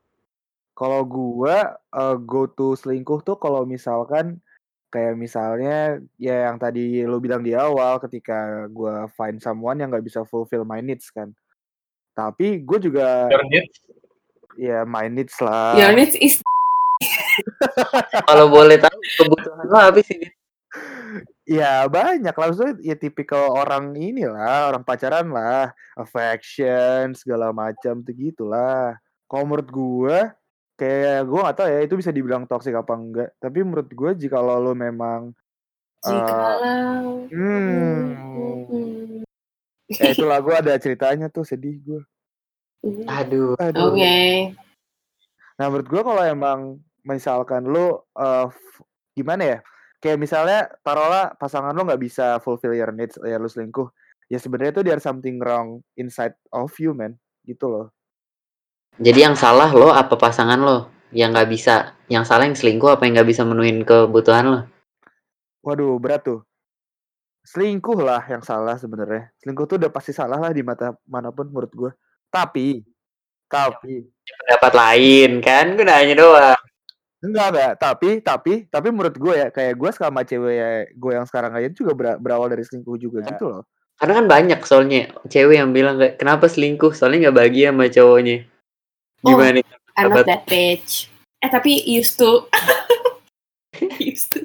Kalau 0.75 1.07
gua 1.07 1.57
eh, 1.77 2.17
go 2.19 2.49
to 2.49 2.75
selingkuh 2.75 3.23
tuh 3.23 3.37
kalau 3.39 3.63
misalkan 3.63 4.41
kayak 4.95 5.19
misalnya 5.19 5.99
ya 6.15 6.47
yang 6.47 6.55
tadi 6.55 7.03
lo 7.03 7.19
bilang 7.19 7.43
di 7.43 7.51
awal 7.51 7.99
ketika 7.99 8.71
gua 8.71 9.11
find 9.19 9.43
someone 9.43 9.83
yang 9.83 9.91
nggak 9.91 10.07
bisa 10.07 10.23
fulfill 10.23 10.63
my 10.63 10.79
needs 10.79 11.11
kan. 11.11 11.35
Tapi 12.15 12.63
gue 12.63 12.79
juga 12.79 13.27
Your 13.27 13.43
needs? 13.51 13.75
ya 14.55 14.87
my 14.87 15.11
needs 15.11 15.35
lah. 15.43 15.75
your 15.75 15.91
needs 15.91 16.15
is 16.23 16.39
Kalau 18.31 18.47
boleh 18.47 18.79
tahu 18.79 18.95
kebutuhan 19.19 19.67
lo 19.67 19.79
apa 19.83 19.99
sih? 19.99 20.23
Ya 21.43 21.83
banyak 21.91 22.31
lah 22.31 22.47
maksudnya 22.55 22.79
ya 22.81 22.95
tipikal 22.95 23.51
orang 23.51 23.99
inilah 23.99 24.71
orang 24.71 24.87
pacaran 24.87 25.27
lah 25.29 25.75
affection 25.99 27.19
segala 27.19 27.51
macam 27.51 27.99
tuh 28.07 28.15
gitulah. 28.15 28.95
Kalau 29.27 29.43
menurut 29.43 29.69
gua 29.75 30.19
kayak 30.75 31.27
gua 31.27 31.51
nggak 31.51 31.57
tahu 31.57 31.69
ya 31.71 31.81
itu 31.83 31.95
bisa 31.99 32.11
dibilang 32.11 32.45
toxic 32.47 32.75
apa 32.75 32.93
enggak. 32.95 33.31
Tapi 33.39 33.63
menurut 33.63 33.89
gua 33.95 34.11
jika 34.15 34.39
lo 34.43 34.75
memang 34.75 35.35
Jikalau. 36.05 37.25
Hmm. 37.33 38.13
Hmm. 38.13 39.25
Eh 39.89 40.11
itu 40.13 40.25
lagu 40.29 40.53
ada 40.53 40.77
ceritanya 40.77 41.33
tuh 41.33 41.49
sedih 41.49 41.81
gue. 41.81 42.03
Aduh. 43.09 43.57
Aduh. 43.57 43.97
Oke. 43.97 44.53
Nah 45.57 45.67
menurut 45.73 45.89
gue 45.89 46.03
kalau 46.05 46.23
emang 46.25 46.61
misalkan 47.09 47.65
lu 47.65 47.97
eh, 48.21 48.47
f- 48.53 48.85
gimana 49.17 49.43
ya? 49.57 49.59
Kayak 49.97 50.21
misalnya 50.21 50.69
taruhlah 50.85 51.33
pasangan 51.41 51.73
lu 51.73 51.89
nggak 51.89 52.03
bisa 52.05 52.37
fulfill 52.45 52.77
your 52.77 52.93
needs, 52.93 53.17
ya 53.25 53.41
lu 53.41 53.49
selingkuh. 53.49 53.89
Ya 54.29 54.37
sebenarnya 54.37 54.77
tuh 54.77 54.85
there's 54.85 55.05
something 55.05 55.41
wrong 55.41 55.81
inside 55.97 56.37
of 56.53 56.69
you 56.77 56.93
man, 56.93 57.17
gitu 57.49 57.65
loh. 57.73 57.87
Jadi 58.95 59.27
yang 59.27 59.35
salah 59.35 59.75
lo 59.75 59.91
apa 59.91 60.15
pasangan 60.15 60.61
lo? 60.63 60.79
Yang 61.11 61.31
nggak 61.35 61.49
bisa, 61.51 61.75
yang 62.07 62.23
salah 62.23 62.47
yang 62.47 62.55
selingkuh 62.55 62.95
apa 62.95 63.07
yang 63.07 63.19
nggak 63.19 63.31
bisa 63.31 63.43
menuhin 63.43 63.83
kebutuhan 63.83 64.45
lo? 64.47 64.61
Waduh 65.67 65.99
berat 65.99 66.23
tuh. 66.23 66.41
Selingkuh 67.45 67.99
lah 68.01 68.23
yang 68.31 68.41
salah 68.47 68.79
sebenarnya. 68.79 69.35
Selingkuh 69.43 69.67
tuh 69.67 69.77
udah 69.83 69.91
pasti 69.91 70.15
salah 70.15 70.39
lah 70.39 70.55
di 70.55 70.63
mata 70.63 70.95
mana 71.11 71.35
pun 71.35 71.51
menurut 71.51 71.73
gue. 71.75 71.91
Tapi, 72.31 72.83
tapi 73.51 74.15
Pendapat 74.25 74.73
lain 74.73 75.31
kan? 75.45 75.77
Gue 75.77 75.85
nanya 75.85 76.15
doang. 76.17 76.61
Enggak, 77.21 77.47
enggak. 77.53 77.73
Tapi, 77.81 78.09
tapi, 78.21 78.53
tapi 78.69 78.89
menurut 78.93 79.17
gue 79.17 79.35
ya, 79.37 79.49
kayak 79.53 79.75
gue 79.77 79.91
sama 79.93 80.25
cewek 80.25 80.55
ya, 80.55 80.71
gue 80.93 81.13
yang 81.13 81.27
sekarang 81.29 81.53
aja 81.57 81.69
juga 81.73 81.93
ber- 81.93 82.21
berawal 82.21 82.49
dari 82.49 82.65
selingkuh 82.65 82.97
juga 82.97 83.25
gitu 83.27 83.45
loh. 83.49 83.63
Karena 83.95 84.13
kan 84.21 84.27
banyak 84.27 84.61
soalnya 84.67 85.13
cewek 85.29 85.57
yang 85.61 85.71
bilang 85.71 86.01
kenapa 86.17 86.49
selingkuh? 86.49 86.93
Soalnya 86.97 87.29
nggak 87.29 87.37
bahagia 87.37 87.67
sama 87.71 87.87
cowoknya. 87.89 88.54
Gimana? 89.25 89.53
nih? 89.55 89.65
I'm 89.95 90.11
not 90.11 90.27
that 90.27 90.45
bitch. 90.45 91.09
Eh 91.39 91.49
tapi 91.49 91.81
used 91.85 92.17
to. 92.17 92.47
used 93.99 94.31
to. 94.31 94.45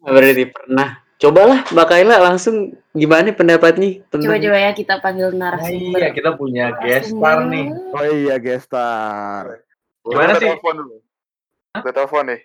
Berarti 0.00 0.48
pernah. 0.48 1.02
Cobalah 1.18 1.66
Mbak 1.66 1.86
Kaila 1.88 2.22
langsung 2.22 2.56
gimana 2.94 3.34
pendapatnya 3.34 4.06
Coba-coba 4.06 4.54
ya 4.54 4.70
kita 4.70 5.02
panggil 5.02 5.34
narasumber. 5.34 5.98
iya, 5.98 6.08
kita 6.14 6.30
punya 6.32 6.70
guest 6.78 7.10
star 7.10 7.42
nih. 7.44 7.66
Oh 7.90 8.06
iya, 8.06 8.38
gestar. 8.38 9.66
Gimana 10.00 10.30
Gue 10.30 10.38
sih? 10.38 10.46
telepon 10.46 10.74
dulu. 10.78 10.96
Gue 11.74 11.92
telepon 11.92 12.24
nih. 12.24 12.40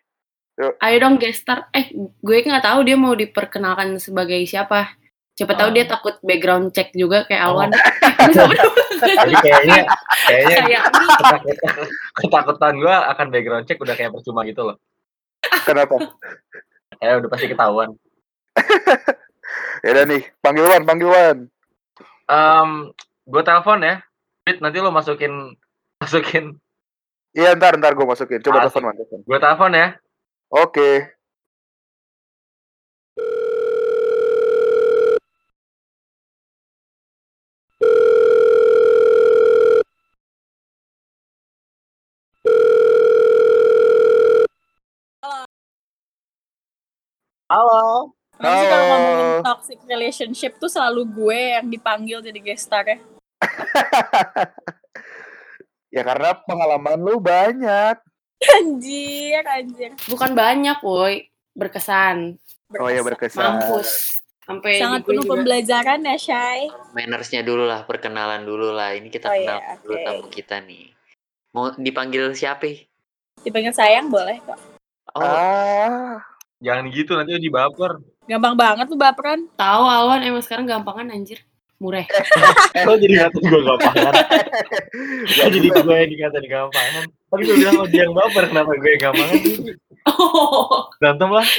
Ayo 0.81 0.95
dong 0.99 1.15
gestar. 1.17 1.69
Eh, 1.69 1.93
gue 1.93 2.37
nggak 2.41 2.65
tahu 2.65 2.79
dia 2.81 2.97
mau 2.97 3.13
diperkenalkan 3.13 4.01
sebagai 4.01 4.41
siapa. 4.43 4.97
Siapa 5.33 5.53
tahu 5.53 5.69
Ah. 5.69 5.73
dia 5.73 5.85
takut 5.85 6.17
background 6.25 6.73
check 6.73 6.89
juga 6.93 7.29
kayak 7.29 7.45
Oh. 7.45 7.61
Jadi 9.03 9.35
kayaknya 9.43 9.81
kayaknya 10.27 10.57
Kayak 10.63 10.83
ketakutan, 10.87 11.75
ketakutan 12.17 12.73
gue 12.79 12.95
akan 12.95 13.27
background 13.29 13.65
check 13.67 13.79
udah 13.79 13.95
kayak 13.95 14.11
percuma 14.15 14.41
gitu 14.47 14.61
loh. 14.63 14.77
Kenapa? 15.67 15.95
Kayak 16.97 17.13
udah 17.23 17.29
pasti 17.29 17.47
ketahuan. 17.51 17.89
ya 19.83 19.89
udah 19.91 20.05
nih, 20.07 20.21
panggil 20.39 20.65
Wan, 20.65 20.83
panggil 20.87 21.09
Wan. 21.11 21.37
Em, 22.31 22.69
gue 23.27 23.41
telepon 23.43 23.79
ya. 23.83 23.95
Fit, 24.43 24.59
nanti 24.59 24.77
lo 24.79 24.91
masukin 24.91 25.55
masukin. 25.99 26.55
Iya, 27.33 27.57
ntar, 27.57 27.79
ntar 27.79 27.95
gue 27.95 28.05
masukin. 28.07 28.39
Coba 28.43 28.67
telepon 28.67 28.83
Wan. 28.91 28.95
telepon. 28.95 29.19
Gue 29.25 29.37
telepon 29.39 29.71
ya. 29.73 29.87
Oke. 30.53 30.89
Halo. 47.53 48.09
Sih 48.33 48.65
kalau 48.65 48.81
Halo. 48.81 48.89
ngomongin 48.89 49.29
toxic 49.45 49.79
relationship 49.85 50.57
tuh 50.57 50.65
selalu 50.65 51.05
gue 51.05 51.39
yang 51.53 51.69
dipanggil 51.69 52.17
jadi 52.19 52.39
guest 52.41 52.65
star 52.65 52.81
ya? 52.83 52.97
ya 55.93 56.01
karena 56.01 56.33
pengalaman 56.41 56.97
lu 56.97 57.21
banyak. 57.21 58.01
Anjir, 58.41 59.45
anjir. 59.45 59.93
bukan 60.09 60.33
banyak, 60.33 60.81
woi. 60.81 61.29
Berkesan. 61.53 62.41
Oh 62.73 62.89
iya 62.89 63.05
berkesan. 63.05 63.61
Mampus. 63.61 64.17
Sampai 64.43 64.75
Sangat 64.75 65.05
penuh 65.05 65.21
juga. 65.21 65.37
pembelajaran 65.37 66.01
ya, 66.03 66.17
Shay. 66.17 66.73
mannersnya 66.91 67.45
dulu 67.45 67.63
lah, 67.63 67.85
perkenalan 67.85 68.43
dulu 68.43 68.73
lah. 68.73 68.91
Ini 68.91 69.07
kita 69.07 69.29
Oh, 69.29 69.31
kenal 69.31 69.61
iya, 69.61 69.77
dulu 69.77 69.93
oke. 69.93 70.03
tamu 70.03 70.25
kita 70.27 70.57
nih. 70.59 70.89
Mau 71.53 71.69
dipanggil 71.71 72.33
siapa? 72.33 72.65
Dipanggil 73.39 73.71
sayang 73.71 74.09
boleh 74.09 74.41
kok. 74.41 74.57
Oh, 75.13 75.21
Ah, 75.21 76.17
Jangan 76.63 76.85
gitu 76.95 77.11
nanti 77.19 77.35
uji 77.35 77.51
baper. 77.51 77.99
Gampang 78.23 78.55
banget 78.55 78.87
lu 78.87 78.95
baperan. 78.95 79.51
Tahu 79.59 79.83
Alwan 79.83 80.23
emang 80.23 80.39
sekarang 80.39 80.63
gampangan 80.63 81.11
anjir. 81.11 81.43
Mureh. 81.83 82.07
Lo 82.87 82.95
jadi 82.95 83.19
ngatain 83.19 83.43
gue 83.43 83.61
gampangan. 83.67 84.13
Lo 85.27 85.45
jadi 85.51 85.67
gue 85.67 85.95
yang 85.99 86.11
dikatain 86.15 86.47
gampangan. 86.47 87.03
Tapi 87.11 87.41
gue 87.43 87.55
bilang 87.59 87.75
lo 87.81 87.85
dia 87.91 88.07
yang 88.07 88.15
baper, 88.15 88.43
kenapa 88.47 88.71
gue 88.79 88.89
yang 88.95 89.03
gampangan? 89.11 89.37
Berantem 91.03 91.29
lah. 91.35 91.49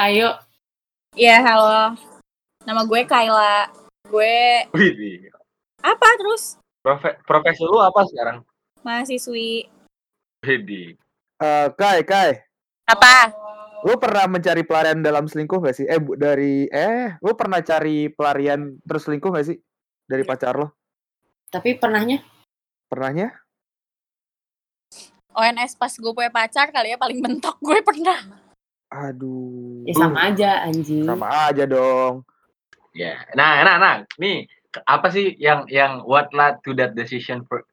Ayo. 0.00 0.28
Iya, 1.12 1.36
halo. 1.44 1.92
Nama 2.64 2.82
gue 2.88 3.00
Kayla. 3.04 3.68
Gue 4.08 4.64
Wih, 4.72 5.28
apa 5.84 6.08
terus? 6.16 6.56
profe 6.82 7.14
profesi 7.22 7.62
lu 7.62 7.78
apa 7.78 8.02
sekarang? 8.08 8.42
Mahasiswi. 8.80 9.68
Wih, 10.42 10.96
eh, 11.38 11.68
Kai, 11.76 12.00
Kai. 12.02 12.40
Apa? 12.88 13.30
Lu 13.82 13.98
pernah 13.98 14.30
mencari 14.30 14.62
pelarian 14.62 15.02
dalam 15.02 15.26
selingkuh 15.26 15.58
gak 15.58 15.74
sih? 15.74 15.86
Eh, 15.90 15.98
bu- 15.98 16.14
dari 16.14 16.70
eh, 16.70 17.18
lu 17.18 17.34
pernah 17.34 17.58
cari 17.58 18.06
pelarian 18.14 18.78
terus 18.86 19.10
selingkuh 19.10 19.34
gak 19.34 19.46
sih? 19.50 19.58
Dari 20.06 20.22
pacar 20.22 20.54
lo? 20.54 20.70
Tapi 21.50 21.76
pernahnya 21.76 22.22
Pernahnya? 22.92 23.32
ONS 25.32 25.80
pas 25.80 25.88
gue 25.88 26.12
punya 26.12 26.28
pacar 26.28 26.68
kali 26.68 26.92
ya 26.92 27.00
paling 27.00 27.24
mentok 27.24 27.56
gue 27.64 27.80
pernah. 27.80 28.20
Aduh. 28.92 29.88
ya 29.88 29.96
sama 29.96 30.28
aja 30.28 30.68
anjing. 30.68 31.08
Sama 31.08 31.48
aja 31.48 31.64
dong. 31.64 32.20
Ya, 32.92 33.24
nah, 33.32 33.64
nah, 33.64 33.80
nah, 33.80 33.94
nih 34.20 34.44
apa 34.84 35.08
sih 35.08 35.32
yang 35.40 35.64
yang 35.72 36.04
what 36.04 36.28
led 36.36 36.60
to 36.60 36.76
that 36.76 36.92
decision 36.92 37.40
for 37.48 37.64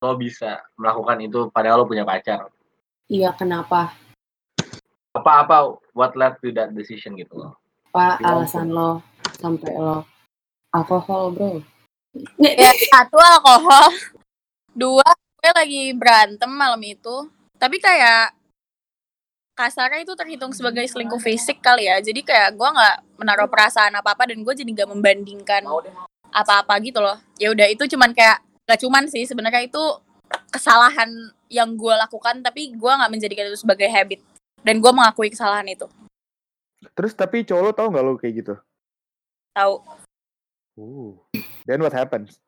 lo 0.00 0.16
bisa 0.16 0.64
melakukan 0.80 1.20
itu 1.20 1.52
padahal 1.52 1.84
lo 1.84 1.86
punya 1.86 2.08
pacar? 2.08 2.48
Iya, 3.12 3.36
kenapa? 3.36 3.92
Apa-apa 5.22 5.78
what 5.94 6.18
led 6.18 6.34
to 6.42 6.50
that 6.52 6.74
decision 6.74 7.14
gitu 7.14 7.38
loh? 7.38 7.54
Apa 7.94 8.18
alasan 8.20 8.74
lo 8.74 9.00
sampai 9.38 9.72
lo 9.78 10.02
alkohol, 10.74 11.30
bro? 11.30 11.50
Ya, 12.40 12.72
satu 12.90 13.16
alkohol. 13.16 13.92
Dua, 14.72 15.06
gue 15.40 15.50
lagi 15.52 15.84
berantem 15.96 16.48
malam 16.48 16.80
itu. 16.82 17.28
Tapi 17.56 17.78
kayak 17.78 18.34
kasarnya 19.52 20.02
itu 20.02 20.16
terhitung 20.16 20.50
sebagai 20.50 20.82
selingkuh 20.88 21.20
fisik 21.20 21.60
kali 21.60 21.86
ya. 21.86 22.00
Jadi 22.00 22.24
kayak 22.24 22.56
gue 22.56 22.68
nggak 22.68 22.96
menaruh 23.20 23.48
perasaan 23.48 23.94
apa-apa 23.94 24.32
dan 24.32 24.40
gue 24.40 24.54
jadi 24.56 24.70
nggak 24.72 24.90
membandingkan 24.90 25.62
apa-apa 26.32 26.74
gitu 26.82 26.98
loh. 27.04 27.20
Ya 27.36 27.52
udah 27.52 27.68
itu 27.68 27.84
cuman 27.84 28.16
kayak 28.16 28.40
gak 28.64 28.80
cuman 28.80 29.04
sih 29.10 29.28
sebenarnya 29.28 29.68
itu 29.68 29.82
kesalahan 30.48 31.10
yang 31.52 31.76
gue 31.76 31.92
lakukan 31.92 32.40
tapi 32.40 32.72
gue 32.72 32.92
nggak 32.92 33.12
menjadikan 33.12 33.44
itu 33.52 33.60
sebagai 33.60 33.84
habit 33.92 34.24
dan 34.62 34.78
gue 34.78 34.92
mengakui 34.94 35.28
kesalahan 35.30 35.66
itu. 35.66 35.86
Terus 36.94 37.12
tapi 37.14 37.46
cowok 37.46 37.62
lo 37.62 37.70
tau 37.74 37.88
gak 37.90 38.04
lo 38.04 38.14
kayak 38.18 38.34
gitu? 38.42 38.54
Tahu? 39.54 39.74
Uh. 40.78 41.12
Then 41.66 41.82
what 41.82 41.94
happens? 41.94 42.38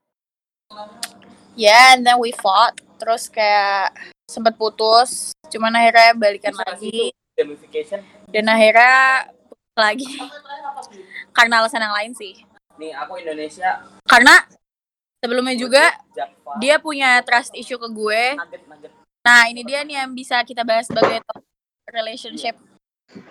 Ya, 1.54 1.94
and 1.94 2.02
then 2.02 2.18
we 2.18 2.34
fought. 2.34 2.74
Terus 2.98 3.30
kayak 3.30 3.94
sempet 4.26 4.58
putus. 4.58 5.30
Cuman 5.50 5.74
akhirnya 5.76 6.18
balikan 6.18 6.54
lagi. 6.54 7.14
Dan 8.30 8.46
akhirnya 8.50 9.28
putus 9.46 9.74
lagi. 9.78 10.14
Karena 11.30 11.62
alasan 11.62 11.84
yang 11.84 11.94
lain 11.94 12.12
sih. 12.16 12.34
Nih 12.74 12.90
aku 12.90 13.22
Indonesia 13.22 13.86
Karena 14.02 14.34
sebelumnya 15.22 15.54
juga 15.54 15.94
dia 16.58 16.82
punya 16.82 17.22
trust 17.22 17.54
issue 17.54 17.78
ke 17.78 17.86
gue. 17.86 18.34
Nah, 19.24 19.48
ini 19.48 19.64
dia 19.64 19.86
nih 19.86 20.04
yang 20.04 20.12
bisa 20.12 20.42
kita 20.44 20.66
bahas 20.66 20.84
sebagai 20.84 21.22
toxic 21.24 21.53
relationship. 21.94 22.58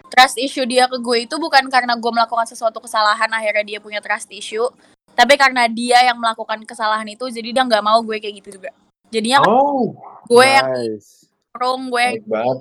Trust 0.08 0.40
issue 0.40 0.64
dia 0.64 0.88
ke 0.88 0.96
gue 0.96 1.28
itu 1.28 1.36
bukan 1.36 1.68
karena 1.68 2.00
gue 2.00 2.12
melakukan 2.14 2.48
sesuatu 2.48 2.80
kesalahan 2.80 3.28
akhirnya 3.28 3.66
dia 3.68 3.80
punya 3.84 4.00
trust 4.00 4.32
issue, 4.32 4.64
tapi 5.12 5.36
karena 5.36 5.68
dia 5.68 6.00
yang 6.08 6.16
melakukan 6.16 6.64
kesalahan 6.64 7.06
itu 7.12 7.28
jadi 7.28 7.52
dia 7.52 7.64
nggak 7.68 7.84
mau 7.84 8.00
gue 8.00 8.18
kayak 8.22 8.40
gitu 8.40 8.62
juga. 8.62 8.72
Jadinya 9.12 9.44
Oh, 9.44 9.92
gue 10.26 10.46
yang 10.48 10.70
Nice. 10.72 11.28
kurung, 11.52 11.92
gue 11.92 12.02
yang 12.02 12.14
baik 12.16 12.26
banget. 12.26 12.58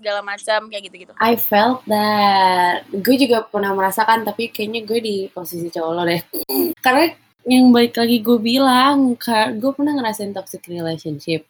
segala 0.00 0.20
macam 0.24 0.58
kayak 0.72 0.82
gitu-gitu. 0.88 1.12
I 1.20 1.34
felt 1.36 1.84
that. 1.90 2.88
Gue 2.88 3.16
juga 3.20 3.44
pernah 3.44 3.76
merasakan, 3.76 4.24
tapi 4.24 4.48
kayaknya 4.48 4.88
gue 4.88 4.98
di 5.02 5.16
posisi 5.28 5.68
cowok 5.68 5.92
lo 5.92 6.04
deh. 6.08 6.22
Karena 6.84 7.04
yang 7.44 7.68
baik 7.68 7.96
lagi 8.00 8.20
gue 8.24 8.38
bilang, 8.40 9.16
gue 9.56 9.72
pernah 9.76 9.92
ngerasain 9.96 10.32
toxic 10.32 10.64
relationship. 10.68 11.44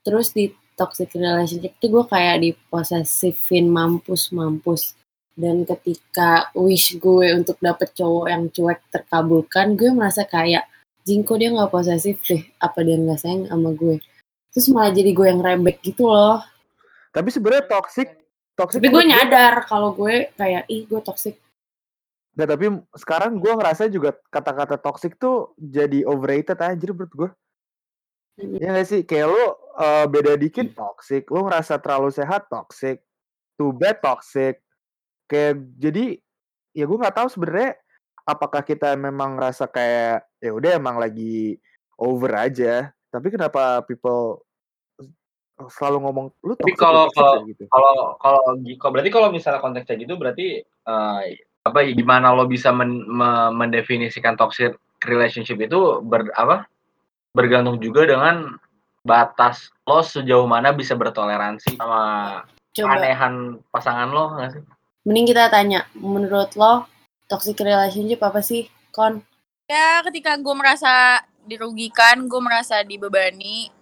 Terus 0.00 0.32
di 0.32 0.48
toxic 0.74 1.10
relationship 1.14 1.74
tuh 1.78 1.90
gue 1.90 2.04
kayak 2.06 2.36
diposesifin 2.42 3.70
mampus-mampus. 3.70 4.98
dan 5.34 5.66
ketika 5.66 6.54
wish 6.54 6.94
gue 7.02 7.34
untuk 7.34 7.58
dapet 7.58 7.90
cowok 7.90 8.26
yang 8.30 8.46
cuek 8.54 8.86
terkabulkan 8.86 9.74
gue 9.74 9.90
merasa 9.90 10.22
kayak 10.22 10.62
jingko 11.02 11.34
dia 11.34 11.50
nggak 11.50 11.74
posesif 11.74 12.22
deh 12.22 12.38
apa 12.62 12.78
dia 12.86 12.94
nggak 12.94 13.18
sayang 13.18 13.50
sama 13.50 13.74
gue 13.74 13.98
terus 14.54 14.70
malah 14.70 14.94
jadi 14.94 15.10
gue 15.10 15.26
yang 15.26 15.42
rebek 15.42 15.82
gitu 15.82 16.06
loh 16.06 16.38
Tapi 17.10 17.34
sebenarnya 17.34 17.66
toxic 17.66 18.14
toxic 18.54 18.78
tapi 18.78 18.94
gue 18.94 19.04
nyadar 19.10 19.66
kalau 19.66 19.90
gue 19.98 20.30
kayak 20.38 20.70
ih 20.70 20.86
gue 20.86 21.02
toxic 21.02 21.34
Nggak, 22.34 22.48
tapi 22.50 22.66
sekarang 22.98 23.32
gue 23.38 23.52
ngerasa 23.54 23.86
juga 23.86 24.10
kata-kata 24.26 24.74
toxic 24.74 25.14
tuh 25.14 25.54
jadi 25.54 26.02
overrated 26.02 26.58
anjir 26.58 26.90
menurut 26.90 27.14
gue. 27.14 27.30
Hmm. 28.42 28.58
Ya 28.58 28.74
gak 28.74 28.86
sih? 28.90 29.00
Kayak 29.06 29.30
lu 29.30 29.46
eh, 29.74 30.06
beda 30.06 30.34
dikit 30.34 30.72
toxic, 30.72 31.26
lu 31.28 31.44
ngerasa 31.44 31.78
terlalu 31.78 32.10
sehat 32.10 32.46
toxic, 32.46 33.02
too 33.54 33.74
bad 33.74 33.98
toxic. 33.98 34.62
Kayak 35.26 35.62
jadi 35.78 36.04
ya 36.74 36.84
gue 36.84 36.98
nggak 37.00 37.16
tahu 37.16 37.28
sebenarnya 37.30 37.78
apakah 38.24 38.62
kita 38.62 38.94
memang 38.94 39.36
ngerasa 39.36 39.68
kayak 39.68 40.24
ya 40.38 40.50
udah 40.52 40.70
emang 40.78 40.96
lagi 40.98 41.58
over 41.98 42.30
aja. 42.34 42.90
Tapi 43.10 43.30
kenapa 43.30 43.82
people 43.86 44.42
selalu 45.70 45.98
ngomong 46.02 46.26
lu 46.42 46.58
Tapi 46.58 46.74
lu 46.74 46.78
kalau- 46.78 47.10
kalau- 47.14 47.46
ya?" 47.46 47.54
gitu. 47.54 47.64
kalau 47.70 48.18
kalau 48.18 48.40
kalau 48.58 48.90
berarti 48.90 49.10
kalau 49.14 49.28
misalnya 49.30 49.62
konteksnya 49.62 49.96
gitu 50.02 50.18
berarti 50.18 50.66
eh, 50.66 51.20
apa 51.64 51.78
ya, 51.80 51.94
gimana 51.96 52.34
lo 52.34 52.44
bisa 52.44 52.74
men- 52.74 53.06
me- 53.06 53.52
mendefinisikan 53.54 54.34
toxic 54.36 54.74
relationship 55.06 55.56
itu 55.62 56.02
ber 56.04 56.28
apa 56.34 56.66
bergantung 57.32 57.78
juga 57.80 58.04
dengan 58.04 58.58
batas 59.04 59.70
lo 59.84 60.00
sejauh 60.00 60.48
mana 60.48 60.72
bisa 60.72 60.96
bertoleransi 60.96 61.76
sama 61.76 62.42
coba 62.74 62.98
keanehan 62.98 63.60
pasangan 63.68 64.08
lo 64.10 64.34
nggak 64.34 64.50
sih? 64.56 64.62
mending 65.04 65.28
kita 65.30 65.52
tanya 65.52 65.84
menurut 65.92 66.56
lo 66.56 66.88
toxic 67.28 67.60
relationship 67.60 68.24
apa 68.24 68.40
sih 68.40 68.66
kon 68.90 69.20
Ya 69.64 70.04
ketika 70.04 70.36
gue 70.36 70.52
merasa 70.52 71.24
dirugikan, 71.48 72.28
gue 72.28 72.40
merasa 72.40 72.84
dibebani, 72.84 73.72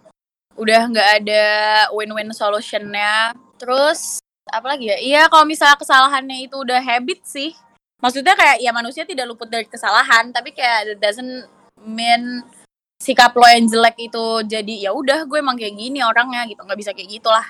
udah 0.55 0.87
nggak 0.87 1.09
ada 1.23 1.47
win-win 1.91 2.31
solutionnya. 2.31 3.35
Terus 3.59 4.23
apa 4.47 4.75
lagi 4.79 4.95
ya? 4.95 4.99
Iya 5.03 5.23
kalau 5.27 5.43
misalnya 5.43 5.75
kesalahannya 5.75 6.47
itu 6.47 6.55
udah 6.55 6.79
habit 6.79 7.27
sih. 7.27 7.51
Maksudnya 7.99 8.39
kayak 8.39 8.63
ya 8.63 8.71
manusia 8.71 9.03
tidak 9.03 9.27
luput 9.27 9.51
dari 9.51 9.67
kesalahan, 9.67 10.31
tapi 10.31 10.55
kayak 10.55 10.95
it 10.95 10.99
doesn't 11.03 11.51
mean 11.83 12.47
sikap 13.03 13.35
lo 13.35 13.43
yang 13.51 13.67
jelek 13.67 13.99
itu 13.99 14.25
jadi 14.47 14.75
ya 14.87 14.91
udah 14.95 15.27
gue 15.27 15.43
emang 15.43 15.59
kayak 15.59 15.75
gini 15.75 15.99
orangnya 16.07 16.47
gitu 16.47 16.63
nggak 16.63 16.79
bisa 16.79 16.95
kayak 16.95 17.19
gitulah 17.19 17.43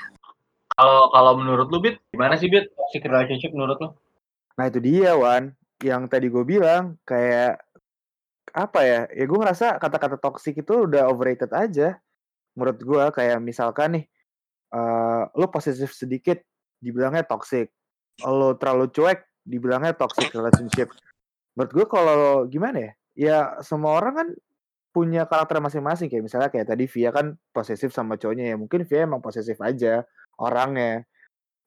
Kalau 0.72 1.12
kalau 1.12 1.36
menurut 1.36 1.68
lu 1.68 1.84
Bit, 1.84 2.00
gimana 2.16 2.40
sih 2.40 2.48
Bit 2.48 2.72
toxic 2.72 3.04
relationship 3.04 3.52
menurut 3.52 3.76
lu? 3.76 3.88
Nah 4.56 4.64
itu 4.68 4.80
dia 4.80 5.12
Wan, 5.12 5.52
yang 5.84 6.08
tadi 6.08 6.32
gue 6.32 6.44
bilang 6.48 6.96
kayak 7.04 7.60
apa 8.52 8.80
ya? 8.84 9.00
Ya 9.12 9.24
gue 9.28 9.38
ngerasa 9.38 9.76
kata-kata 9.76 10.16
toxic 10.16 10.64
itu 10.64 10.88
udah 10.88 11.08
overrated 11.12 11.52
aja. 11.52 12.00
Menurut 12.56 12.78
gue 12.80 13.04
kayak 13.12 13.38
misalkan 13.40 14.00
nih, 14.00 14.04
eh 14.72 15.22
lo 15.36 15.46
posesif 15.52 15.92
sedikit, 15.92 16.40
dibilangnya 16.80 17.24
toxic. 17.28 17.72
Lo 18.24 18.56
terlalu 18.56 18.92
cuek, 18.92 19.44
dibilangnya 19.44 19.92
toxic 19.96 20.32
relationship. 20.32 20.88
Menurut 21.56 21.72
gue 21.72 21.86
kalau 21.88 22.48
gimana 22.48 22.78
ya? 22.80 22.92
Ya 23.12 23.38
semua 23.60 24.00
orang 24.00 24.14
kan 24.16 24.28
punya 24.92 25.24
karakter 25.24 25.58
masing-masing 25.58 26.12
kayak 26.12 26.28
misalnya 26.28 26.52
kayak 26.52 26.68
tadi 26.68 26.84
Via 26.84 27.10
kan 27.10 27.32
posesif 27.50 27.90
sama 27.96 28.20
cowoknya 28.20 28.52
ya 28.52 28.56
mungkin 28.60 28.84
Via 28.84 29.08
emang 29.08 29.24
posesif 29.24 29.56
aja 29.64 30.04
orangnya 30.36 31.02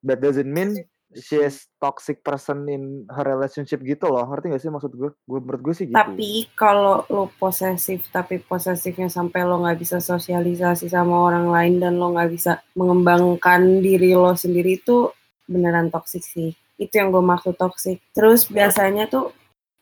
that 0.06 0.22
doesn't 0.22 0.48
mean 0.48 0.78
she 1.14 1.38
is 1.42 1.70
toxic 1.78 2.22
person 2.26 2.66
in 2.66 3.06
her 3.10 3.26
relationship 3.26 3.82
gitu 3.86 4.10
loh 4.10 4.26
ngerti 4.30 4.52
gak 4.52 4.62
sih 4.62 4.72
maksud 4.74 4.92
gue 4.94 5.10
gue 5.14 5.40
menurut 5.42 5.62
gue 5.62 5.74
sih 5.78 5.86
gitu 5.90 5.98
Tapi 5.98 6.50
kalau 6.58 7.06
lo 7.08 7.30
posesif, 7.38 8.10
tapi 8.10 8.42
posesifnya 8.42 9.08
sampai 9.08 9.46
lo 9.46 9.62
nggak 9.62 9.80
bisa 9.80 9.98
sosialisasi 10.02 10.90
sama 10.90 11.30
orang 11.30 11.48
lain 11.50 11.74
dan 11.80 12.02
lo 12.02 12.12
nggak 12.12 12.30
bisa 12.34 12.60
mengembangkan 12.74 13.80
diri 13.86 14.18
lo 14.18 14.34
sendiri 14.34 14.82
itu 14.82 15.10
beneran 15.46 15.94
toksik 15.94 16.26
sih. 16.26 16.52
Itu 16.76 16.94
yang 17.00 17.14
gue 17.14 17.24
maksud 17.24 17.56
toksik. 17.56 18.02
Terus 18.12 18.50
biasanya 18.50 19.08
tuh 19.08 19.32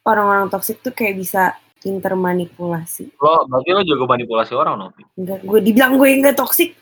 orang-orang 0.03 0.51
toksik 0.51 0.83
tuh 0.83 0.91
kayak 0.93 1.17
bisa 1.17 1.55
intermanipulasi. 1.89 3.15
Lo 3.19 3.43
berarti 3.49 3.69
lo 3.75 3.81
juga 3.83 4.03
manipulasi 4.15 4.53
orang. 4.55 4.91
Bit? 4.95 5.07
Enggak, 5.19 5.39
gue 5.43 5.59
dibilang 5.59 5.93
gue 5.99 6.09
enggak 6.13 6.35
toksik. 6.39 6.77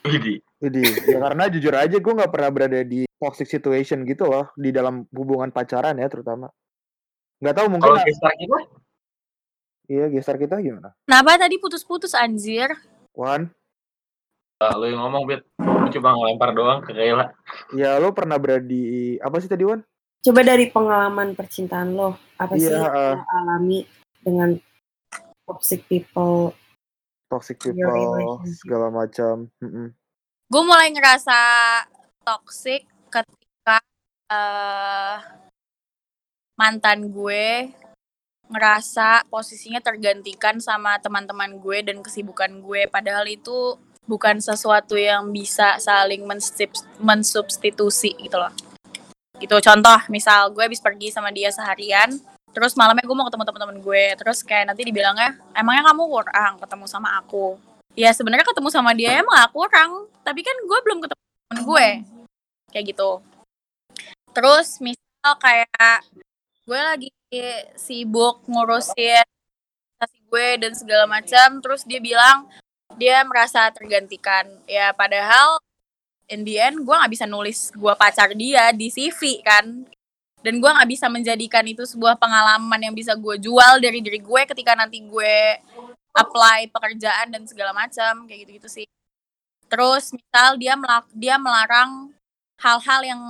Jadi 0.62 0.82
ya 1.10 1.18
karena 1.18 1.50
jujur 1.50 1.74
aja 1.74 1.96
gue 1.98 2.12
nggak 2.14 2.30
pernah 2.30 2.50
berada 2.54 2.80
di 2.86 3.02
toxic 3.18 3.50
situation 3.50 4.06
gitu 4.06 4.30
loh 4.30 4.46
di 4.54 4.70
dalam 4.70 5.02
hubungan 5.10 5.50
pacaran 5.50 5.98
ya 5.98 6.06
terutama 6.06 6.50
nggak 7.42 7.54
tahu 7.58 7.66
mungkin 7.66 7.90
Kalau 7.90 8.06
gestar 8.06 8.34
kita 8.38 8.58
iya 9.90 10.06
gestar 10.06 10.38
kita 10.38 10.62
gimana 10.62 10.94
kenapa 11.02 11.42
tadi 11.42 11.58
putus-putus 11.58 12.14
anjir 12.14 12.70
Wan 13.14 13.50
uh, 14.62 14.74
lo 14.78 14.86
yang 14.86 15.02
ngomong 15.02 15.26
Bit, 15.26 15.42
Lu 15.58 15.90
cuma 15.90 16.14
ngelempar 16.14 16.54
doang 16.54 16.78
ke 16.86 16.94
Kayla. 16.94 17.34
ya 17.74 17.98
lo 17.98 18.14
pernah 18.14 18.38
berada 18.38 18.62
di 18.62 19.18
apa 19.18 19.42
sih 19.42 19.50
tadi 19.50 19.66
Wan 19.66 19.82
Coba 20.22 20.46
dari 20.46 20.70
pengalaman 20.70 21.34
percintaan 21.34 21.98
lo, 21.98 22.14
apa 22.38 22.54
sih 22.54 22.70
Iya, 22.70 22.78
yang 22.78 22.94
eh. 22.94 23.14
lo 23.18 23.26
alami 23.42 23.78
dengan 24.22 24.54
toxic 25.52 25.84
people? 25.86 26.56
toxic 27.32 27.56
people 27.56 28.44
segala 28.44 28.92
macam 28.92 29.48
Mm-mm. 29.64 29.88
gue 30.52 30.62
mulai 30.68 30.92
ngerasa 30.92 31.40
toxic 32.20 32.84
ketika 33.08 33.80
eh 34.28 35.16
mantan 36.60 37.08
gue 37.08 37.72
ngerasa 38.52 39.24
posisinya 39.32 39.80
tergantikan 39.80 40.60
sama 40.60 41.00
teman-teman 41.00 41.56
gue 41.56 41.80
dan 41.80 42.04
kesibukan 42.04 42.60
gue 42.60 42.84
padahal 42.92 43.24
itu 43.24 43.80
bukan 44.04 44.36
sesuatu 44.44 44.92
yang 45.00 45.32
bisa 45.32 45.80
saling 45.80 46.28
mensubstitusi 47.00 48.12
gitu 48.20 48.36
loh 48.36 48.52
gitu 49.40 49.56
contoh 49.56 49.98
misal 50.12 50.52
gue 50.52 50.68
habis 50.68 50.84
pergi 50.84 51.08
sama 51.08 51.32
dia 51.32 51.48
seharian 51.48 52.20
terus 52.52 52.76
malamnya 52.76 53.04
gue 53.04 53.16
mau 53.16 53.26
ketemu 53.28 53.44
teman-teman 53.48 53.78
gue. 53.80 54.04
Terus 54.20 54.38
kayak 54.44 54.72
nanti 54.72 54.82
dibilangnya 54.84 55.36
emangnya 55.56 55.92
kamu 55.92 56.02
kurang 56.08 56.52
ketemu 56.60 56.84
sama 56.88 57.08
aku? 57.18 57.56
Ya 57.92 58.12
sebenarnya 58.12 58.46
ketemu 58.48 58.68
sama 58.72 58.96
dia 58.96 59.20
emang 59.20 59.36
gak 59.36 59.52
kurang. 59.52 60.06
Tapi 60.22 60.40
kan 60.40 60.56
gue 60.64 60.78
belum 60.84 60.98
ketemu 61.04 61.22
temen 61.24 61.58
gue. 61.66 61.88
Kayak 62.72 62.84
gitu. 62.94 63.10
Terus 64.32 64.80
misal 64.80 65.32
kayak 65.40 66.06
gue 66.64 66.80
lagi 66.80 67.10
sibuk 67.76 68.44
ngurusin 68.48 69.26
organisasi 70.02 70.18
gue 70.26 70.48
dan 70.58 70.72
segala 70.74 71.04
macam 71.06 71.62
terus 71.62 71.86
dia 71.86 72.02
bilang 72.02 72.50
dia 72.98 73.22
merasa 73.22 73.70
tergantikan. 73.70 74.50
Ya 74.66 74.90
padahal 74.90 75.62
in 76.26 76.42
the 76.42 76.58
end 76.58 76.82
gue 76.82 76.94
nggak 76.94 77.12
bisa 77.12 77.24
nulis 77.30 77.70
gue 77.70 77.94
pacar 77.94 78.34
dia 78.34 78.74
di 78.74 78.90
CV 78.90 79.42
kan 79.46 79.86
dan 80.42 80.58
gue 80.58 80.70
nggak 80.70 80.90
bisa 80.90 81.06
menjadikan 81.06 81.62
itu 81.62 81.86
sebuah 81.86 82.18
pengalaman 82.18 82.80
yang 82.82 82.94
bisa 82.94 83.14
gue 83.14 83.38
jual 83.38 83.78
dari 83.78 84.02
diri 84.02 84.18
gue 84.18 84.42
ketika 84.50 84.74
nanti 84.74 84.98
gue 84.98 85.62
apply 86.12 86.68
pekerjaan 86.68 87.30
dan 87.30 87.46
segala 87.46 87.70
macam 87.72 88.26
kayak 88.26 88.44
gitu-gitu 88.46 88.68
sih. 88.68 88.86
Terus 89.70 90.12
misal 90.12 90.58
dia 90.60 90.76
melak 90.76 91.08
dia 91.14 91.40
melarang 91.40 92.12
hal-hal 92.60 93.00
yang 93.06 93.20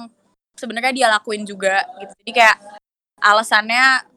sebenarnya 0.57 0.93
dia 0.93 1.07
lakuin 1.13 1.45
juga 1.45 1.85
gitu. 2.01 2.13
Jadi 2.25 2.33
kayak 2.33 2.59
alasannya 3.23 4.09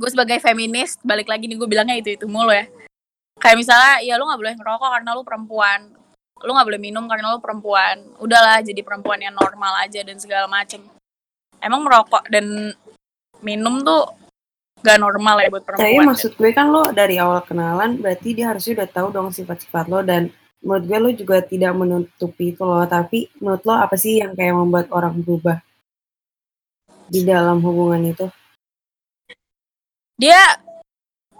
gue 0.00 0.08
sebagai 0.08 0.40
feminis 0.40 0.96
balik 1.04 1.28
lagi 1.28 1.44
nih 1.44 1.58
gue 1.60 1.68
bilangnya 1.68 1.98
itu 1.98 2.16
itu 2.16 2.24
mulu 2.30 2.54
ya. 2.54 2.64
Kayak 3.36 3.56
misalnya 3.66 3.94
ya 4.06 4.14
lu 4.16 4.24
nggak 4.30 4.40
boleh 4.40 4.54
ngerokok 4.56 4.90
karena 4.94 5.10
lu 5.12 5.22
perempuan. 5.26 5.80
Lu 6.40 6.56
nggak 6.56 6.68
boleh 6.72 6.80
minum 6.80 7.04
karena 7.04 7.34
lu 7.34 7.42
perempuan. 7.42 8.00
Udahlah 8.16 8.64
jadi 8.64 8.80
perempuan 8.80 9.20
yang 9.20 9.36
normal 9.36 9.84
aja 9.84 10.00
dan 10.00 10.16
segala 10.16 10.48
macem. 10.48 10.80
Emang 11.60 11.84
merokok 11.84 12.24
dan 12.32 12.72
minum 13.44 13.80
tuh 13.84 14.08
gak 14.80 14.96
normal 14.96 15.44
ya 15.44 15.48
buat 15.52 15.64
perempuan. 15.64 15.84
Tapi 15.86 16.08
maksud 16.08 16.30
gue 16.40 16.50
kan 16.56 16.72
lo 16.72 16.88
dari 16.92 17.20
awal 17.20 17.44
kenalan, 17.44 18.00
berarti 18.00 18.32
dia 18.32 18.52
harusnya 18.52 18.80
udah 18.80 18.88
tahu 18.88 19.08
dong 19.12 19.28
sifat-sifat 19.28 19.86
lo 19.92 20.00
dan 20.00 20.32
menurut 20.64 20.84
gue 20.88 20.98
lo 20.98 21.10
juga 21.12 21.36
tidak 21.44 21.72
menutupi 21.76 22.56
itu 22.56 22.64
lo. 22.64 22.80
Tapi 22.88 23.28
menurut 23.40 23.62
lo 23.68 23.74
apa 23.76 23.96
sih 24.00 24.24
yang 24.24 24.32
kayak 24.32 24.56
membuat 24.56 24.88
orang 24.92 25.20
berubah 25.20 25.60
di 27.12 27.24
dalam 27.28 27.60
hubungan 27.60 28.02
itu? 28.08 28.26
dia 30.20 30.36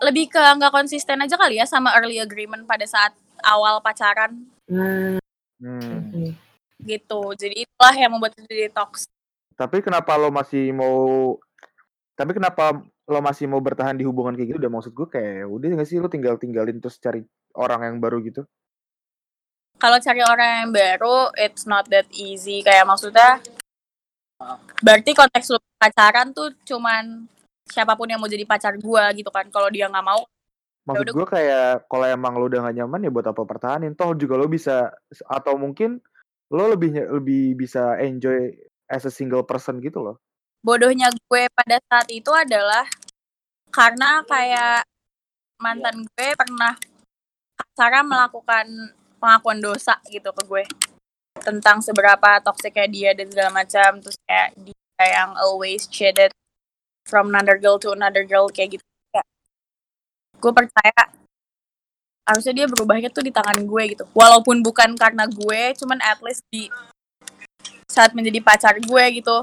lebih 0.00 0.32
ke 0.32 0.40
nggak 0.40 0.72
konsisten 0.72 1.20
aja 1.20 1.36
kali 1.36 1.60
ya 1.60 1.68
sama 1.68 1.92
early 2.00 2.16
agreement 2.16 2.64
pada 2.64 2.88
saat 2.88 3.12
awal 3.44 3.84
pacaran 3.84 4.48
Hmm. 4.70 5.20
oke. 5.60 6.32
gitu 6.80 7.20
jadi 7.36 7.68
itulah 7.68 7.92
yang 7.92 8.08
membuat 8.16 8.32
itu 8.32 8.48
jadi 8.48 8.72
toxic 8.72 9.12
Tapi 9.60 9.84
kenapa 9.84 10.16
lo 10.16 10.32
masih 10.32 10.72
mau 10.72 11.36
tapi 12.16 12.32
kenapa 12.32 12.80
lo 13.04 13.20
masih 13.20 13.44
mau 13.44 13.60
bertahan 13.60 13.92
di 13.96 14.08
hubungan 14.08 14.32
kayak 14.32 14.56
gitu? 14.56 14.58
Udah 14.64 14.72
maksud 14.72 14.92
gue 14.96 15.08
kayak 15.12 15.44
udah 15.44 15.66
gak 15.76 15.88
sih 15.88 16.00
lo 16.00 16.08
tinggal 16.08 16.40
tinggalin 16.40 16.80
terus 16.80 16.96
cari 16.96 17.20
orang 17.52 17.84
yang 17.84 17.96
baru 18.00 18.24
gitu? 18.24 18.48
kalau 19.80 19.96
cari 19.96 20.20
orang 20.20 20.50
yang 20.60 20.70
baru 20.76 21.32
it's 21.40 21.64
not 21.64 21.88
that 21.88 22.04
easy 22.12 22.60
kayak 22.60 22.84
maksudnya 22.84 23.40
Berarti 24.80 25.12
konteks 25.12 25.52
lu 25.52 25.60
pacaran 25.76 26.32
tuh 26.32 26.52
cuman 26.64 27.28
siapa 27.68 27.92
pun 27.92 28.08
yang 28.08 28.16
mau 28.16 28.28
jadi 28.28 28.48
pacar 28.48 28.72
gua 28.80 29.12
gitu 29.12 29.28
kan. 29.28 29.44
Kalau 29.52 29.68
dia 29.68 29.84
nggak 29.88 30.06
mau, 30.06 30.24
Maksud 30.88 31.12
udah- 31.12 31.16
gue 31.20 31.26
kayak 31.28 31.68
kalau 31.92 32.06
emang 32.08 32.40
lo 32.40 32.48
udah 32.48 32.64
gak 32.64 32.76
nyaman 32.80 33.04
ya 33.04 33.10
buat 33.12 33.28
apa 33.28 33.44
pertahanin. 33.44 33.92
Toh 33.92 34.16
juga 34.16 34.40
lo 34.40 34.48
bisa 34.48 34.88
atau 35.28 35.60
mungkin 35.60 36.00
lo 36.48 36.64
lebih 36.72 37.20
lebih 37.20 37.52
bisa 37.60 38.00
enjoy 38.00 38.48
as 38.90 39.06
a 39.06 39.12
single 39.12 39.46
person 39.46 39.78
gitu 39.78 40.02
loh. 40.02 40.18
bodohnya 40.60 41.08
gue 41.08 41.48
pada 41.56 41.80
saat 41.88 42.04
itu 42.12 42.28
adalah 42.36 42.84
karena 43.72 44.20
kayak 44.28 44.84
mantan 45.62 46.04
gue 46.04 46.28
pernah 46.36 46.74
kasar 47.56 48.04
melakukan 48.04 48.66
pengakuan 49.20 49.60
dosa 49.60 50.00
gitu 50.08 50.32
ke 50.32 50.42
gue. 50.48 50.64
Tentang 51.40 51.80
seberapa 51.80 52.40
toksiknya 52.44 52.86
dia 52.90 53.10
dan 53.16 53.28
segala 53.30 53.50
macam 53.64 54.00
terus 54.00 54.16
kayak 54.28 54.52
dia 54.60 55.04
yang 55.04 55.32
always 55.40 55.88
cheated 55.88 56.32
from 57.08 57.32
another 57.32 57.56
girl 57.56 57.80
to 57.80 57.92
another 57.92 58.24
girl 58.24 58.48
kayak 58.48 58.76
gitu. 58.76 58.84
Kayak, 59.12 59.26
gue 60.40 60.52
percaya 60.52 61.02
harusnya 62.28 62.54
dia 62.64 62.66
berubahnya 62.68 63.08
tuh 63.12 63.24
di 63.24 63.32
tangan 63.32 63.64
gue 63.64 63.82
gitu. 63.96 64.04
Walaupun 64.12 64.60
bukan 64.60 64.96
karena 64.96 65.24
gue 65.28 65.60
cuman 65.76 66.00
at 66.04 66.20
least 66.20 66.44
di 66.52 66.68
saat 67.90 68.14
menjadi 68.14 68.38
pacar 68.38 68.78
gue 68.78 69.04
gitu. 69.18 69.42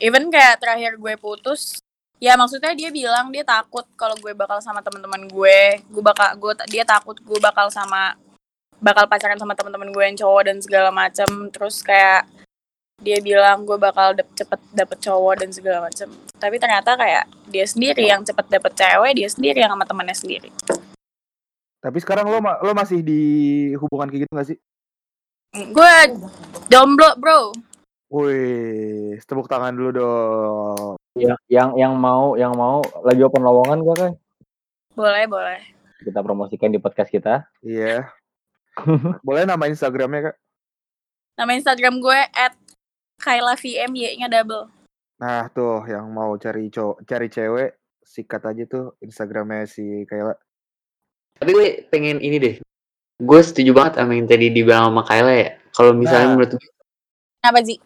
Even 0.00 0.32
kayak 0.32 0.56
terakhir 0.56 0.96
gue 0.96 1.12
putus 1.20 1.76
ya 2.16 2.36
maksudnya 2.36 2.72
dia 2.72 2.88
bilang 2.88 3.28
dia 3.28 3.44
takut 3.44 3.84
kalau 3.96 4.16
gue 4.16 4.32
bakal 4.32 4.56
sama 4.64 4.80
teman-teman 4.80 5.28
gue. 5.28 5.84
Gue 5.92 6.02
bakal 6.04 6.32
gue 6.40 6.52
dia 6.72 6.88
takut 6.88 7.20
gue 7.20 7.38
bakal 7.38 7.68
sama 7.68 8.16
bakal 8.80 9.04
pacaran 9.04 9.36
sama 9.36 9.52
teman-teman 9.52 9.92
gue 9.92 10.04
yang 10.08 10.16
cowok 10.16 10.42
dan 10.48 10.56
segala 10.64 10.88
macam 10.88 11.28
terus 11.52 11.84
kayak 11.84 12.24
dia 13.00 13.20
bilang 13.20 13.64
gue 13.68 13.76
bakal 13.76 14.16
dap- 14.16 14.32
cepet 14.36 14.60
dapet 14.72 14.98
cowok 15.00 15.34
dan 15.44 15.48
segala 15.52 15.88
macam 15.88 16.08
tapi 16.40 16.56
ternyata 16.56 16.96
kayak 16.96 17.24
dia 17.48 17.64
sendiri 17.68 18.08
yang 18.08 18.24
cepet 18.24 18.48
dapet 18.48 18.72
cewek 18.72 19.12
dia 19.12 19.28
sendiri 19.28 19.60
yang 19.60 19.72
sama 19.76 19.84
temannya 19.84 20.16
sendiri. 20.16 20.48
Tapi 21.80 21.98
sekarang 22.00 22.28
lo 22.28 22.40
lo 22.40 22.72
masih 22.76 23.00
di 23.00 23.20
hubungan 23.76 24.08
kayak 24.08 24.28
gitu 24.28 24.32
gak 24.36 24.48
sih? 24.48 24.58
Gue 25.52 25.94
jomblo 26.68 27.10
bro 27.16 27.40
Wih, 28.10 29.22
tepuk 29.22 29.46
tangan 29.46 29.70
dulu 29.70 29.90
dong. 29.94 30.94
yang 31.14 31.38
yang 31.46 31.70
yang 31.74 31.94
mau 31.94 32.34
yang 32.34 32.50
mau 32.52 32.82
lagi 33.02 33.22
open 33.22 33.38
lowongan 33.38 33.78
gua 33.80 33.94
kan 33.96 34.12
boleh 34.92 35.24
boleh 35.26 35.58
kita 36.00 36.18
promosikan 36.18 36.70
di 36.70 36.78
podcast 36.78 37.06
kita 37.06 37.46
Iya. 37.60 38.10
Boleh 39.22 39.44
nama 39.44 39.66
Instagramnya 39.66 40.30
kak? 40.30 40.36
nama 41.34 41.52
instagram 41.52 41.98
gue 41.98 42.20
at 42.30 42.54
Kaila 43.16 43.54
VM 43.54 43.90
y 43.92 44.12
nya 44.16 44.26
double 44.26 44.70
Nah 45.18 45.46
tuh 45.48 45.84
yang 45.84 46.08
mau 46.08 46.32
cari 46.34 46.66
cowok, 46.66 47.04
cari 47.04 47.28
cewek, 47.28 47.70
sikat 48.00 48.40
aja 48.42 48.64
tuh 48.64 48.96
Instagramnya 48.98 49.64
si 49.64 50.02
Kayla. 50.04 50.32
Tapi 51.36 51.50
gue 51.50 51.68
pengen 51.86 52.16
ini 52.18 52.40
deh. 52.40 52.56
Gue 53.20 53.40
setuju 53.44 53.76
banget 53.76 54.00
sama 54.00 54.16
yang 54.16 54.24
tadi 54.24 54.48
dibilang 54.48 54.88
sama 54.88 55.02
Kayla 55.04 55.32
ya. 55.36 55.50
Kalau 55.70 55.92
misalnya 55.92 56.26
Nah. 56.26 56.34
menurut 56.34 56.50
gue 56.56 56.70
apa 57.40 57.60
sih 57.64 57.78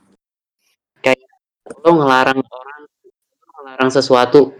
lo 1.84 1.90
ngelarang 1.96 2.40
orang 2.40 2.80
lo 2.84 3.48
ngelarang 3.60 3.90
sesuatu 3.92 4.52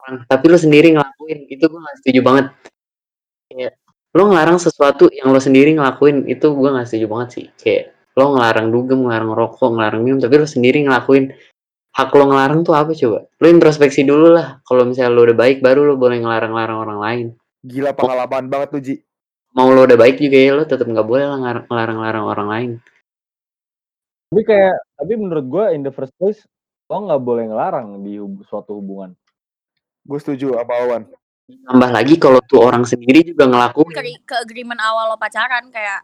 orang, 0.00 0.24
tapi 0.28 0.44
lo 0.48 0.56
sendiri 0.56 0.92
ngelakuin 0.96 1.48
itu 1.52 1.64
gue 1.68 1.80
gak 1.80 1.96
setuju 2.00 2.20
banget. 2.24 2.46
Kayak 3.48 3.72
lo 4.16 4.22
ngelarang 4.32 4.58
sesuatu 4.60 5.04
yang 5.12 5.28
lo 5.32 5.40
sendiri 5.40 5.76
ngelakuin 5.76 6.24
itu 6.28 6.46
gue 6.52 6.68
gak 6.72 6.88
setuju 6.88 7.06
banget 7.08 7.28
sih. 7.32 7.46
Kayak 7.60 7.96
lo 8.16 8.32
ngelarang 8.36 8.72
dugem 8.72 9.04
ngelarang 9.04 9.32
rokok 9.36 9.68
ngelarang 9.76 10.00
minum 10.04 10.18
tapi 10.20 10.34
lo 10.40 10.48
sendiri 10.48 10.84
ngelakuin. 10.84 11.32
Hak 11.96 12.12
lo 12.12 12.28
ngelarang 12.28 12.60
tuh 12.60 12.76
apa 12.76 12.92
coba? 12.92 13.24
Lo 13.40 13.46
introspeksi 13.48 14.04
dulu 14.04 14.28
lah. 14.36 14.60
Kalau 14.68 14.84
misalnya 14.84 15.16
lo 15.16 15.20
udah 15.24 15.36
baik 15.36 15.64
baru 15.64 15.80
lo 15.88 15.96
boleh 15.96 16.20
ngelarang-larang 16.20 16.76
orang 16.76 16.98
lain. 17.00 17.26
Gila 17.64 17.96
pengalaman 17.96 18.52
banget 18.52 18.68
tuh 18.68 18.80
Ji. 18.84 18.94
Mau 19.56 19.72
lo 19.72 19.88
udah 19.88 19.96
baik 19.96 20.20
juga 20.20 20.36
ya 20.36 20.52
lo 20.52 20.68
tetap 20.68 20.84
nggak 20.84 21.08
boleh 21.08 21.24
ngelarang-larang 21.64 22.24
orang 22.28 22.48
lain. 22.52 22.72
Tapi 24.28 24.42
kayak 24.44 24.76
tapi 25.00 25.12
menurut 25.16 25.46
gua 25.48 25.64
in 25.72 25.80
the 25.80 25.90
first 25.90 26.12
place 26.20 26.44
lo 26.92 27.08
nggak 27.08 27.22
boleh 27.24 27.48
ngelarang 27.48 28.04
di 28.04 28.20
hub- 28.20 28.44
suatu 28.44 28.76
hubungan. 28.76 29.16
Gue 30.06 30.22
setuju 30.22 30.54
sama 30.54 30.74
Awan. 30.86 31.02
tambah 31.46 31.90
lagi 31.94 32.18
kalau 32.18 32.42
tuh 32.42 32.58
orang 32.58 32.82
sendiri 32.82 33.22
juga 33.22 33.46
ngelakuin. 33.46 33.94
Ke, 33.94 34.02
ke 34.22 34.36
agreement 34.42 34.82
awal 34.82 35.14
lo 35.14 35.18
pacaran 35.18 35.70
kayak 35.70 36.02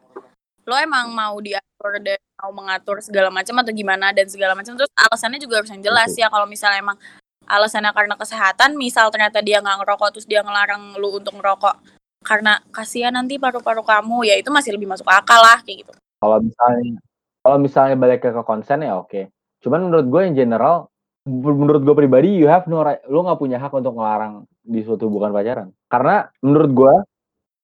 lo 0.63 0.75
emang 0.79 1.11
mau 1.11 1.35
diatur 1.43 1.99
dan 1.99 2.19
mau 2.39 2.55
mengatur 2.55 3.03
segala 3.03 3.27
macam 3.27 3.59
atau 3.59 3.75
gimana 3.75 4.15
dan 4.15 4.31
segala 4.31 4.55
macam 4.55 4.79
terus 4.79 4.91
alasannya 4.95 5.43
juga 5.43 5.59
harus 5.59 5.71
yang 5.75 5.83
jelas 5.83 6.15
ya 6.15 6.31
kalau 6.31 6.47
misalnya 6.47 6.79
emang 6.79 6.99
alasannya 7.51 7.91
karena 7.91 8.15
kesehatan 8.15 8.79
misal 8.79 9.11
ternyata 9.11 9.43
dia 9.43 9.59
nggak 9.59 9.83
ngerokok 9.83 10.09
terus 10.15 10.31
dia 10.31 10.47
ngelarang 10.47 10.95
lu 10.95 11.19
untuk 11.19 11.35
ngerokok 11.35 11.75
karena 12.23 12.63
kasihan 12.71 13.13
nanti 13.13 13.37
paru-paru 13.37 13.83
kamu 13.83 14.25
ya 14.25 14.35
itu 14.39 14.49
masih 14.49 14.73
lebih 14.75 14.89
masuk 14.89 15.07
akal 15.11 15.43
lah 15.43 15.59
kayak 15.61 15.85
gitu. 15.87 15.93
Kalau 16.23 16.39
misalnya 16.39 17.03
kalau 17.43 17.57
misalnya 17.59 17.97
balik 17.99 18.23
ke 18.23 18.31
ke 18.31 18.43
konsen 18.47 18.87
ya 18.87 18.95
oke. 18.97 19.29
Cuman 19.63 19.91
menurut 19.91 20.07
gue 20.07 20.23
in 20.31 20.35
general 20.39 20.87
menurut 21.27 21.83
gue 21.87 21.95
pribadi 21.95 22.35
you 22.35 22.51
have 22.51 22.67
no 22.67 22.83
right 22.83 23.03
lo 23.07 23.23
nggak 23.23 23.39
punya 23.39 23.59
hak 23.59 23.71
untuk 23.75 23.95
ngelarang 23.95 24.47
di 24.63 24.81
suatu 24.87 25.11
hubungan 25.11 25.35
pacaran. 25.35 25.69
Karena 25.91 26.31
menurut 26.43 26.71
gue 26.71 26.95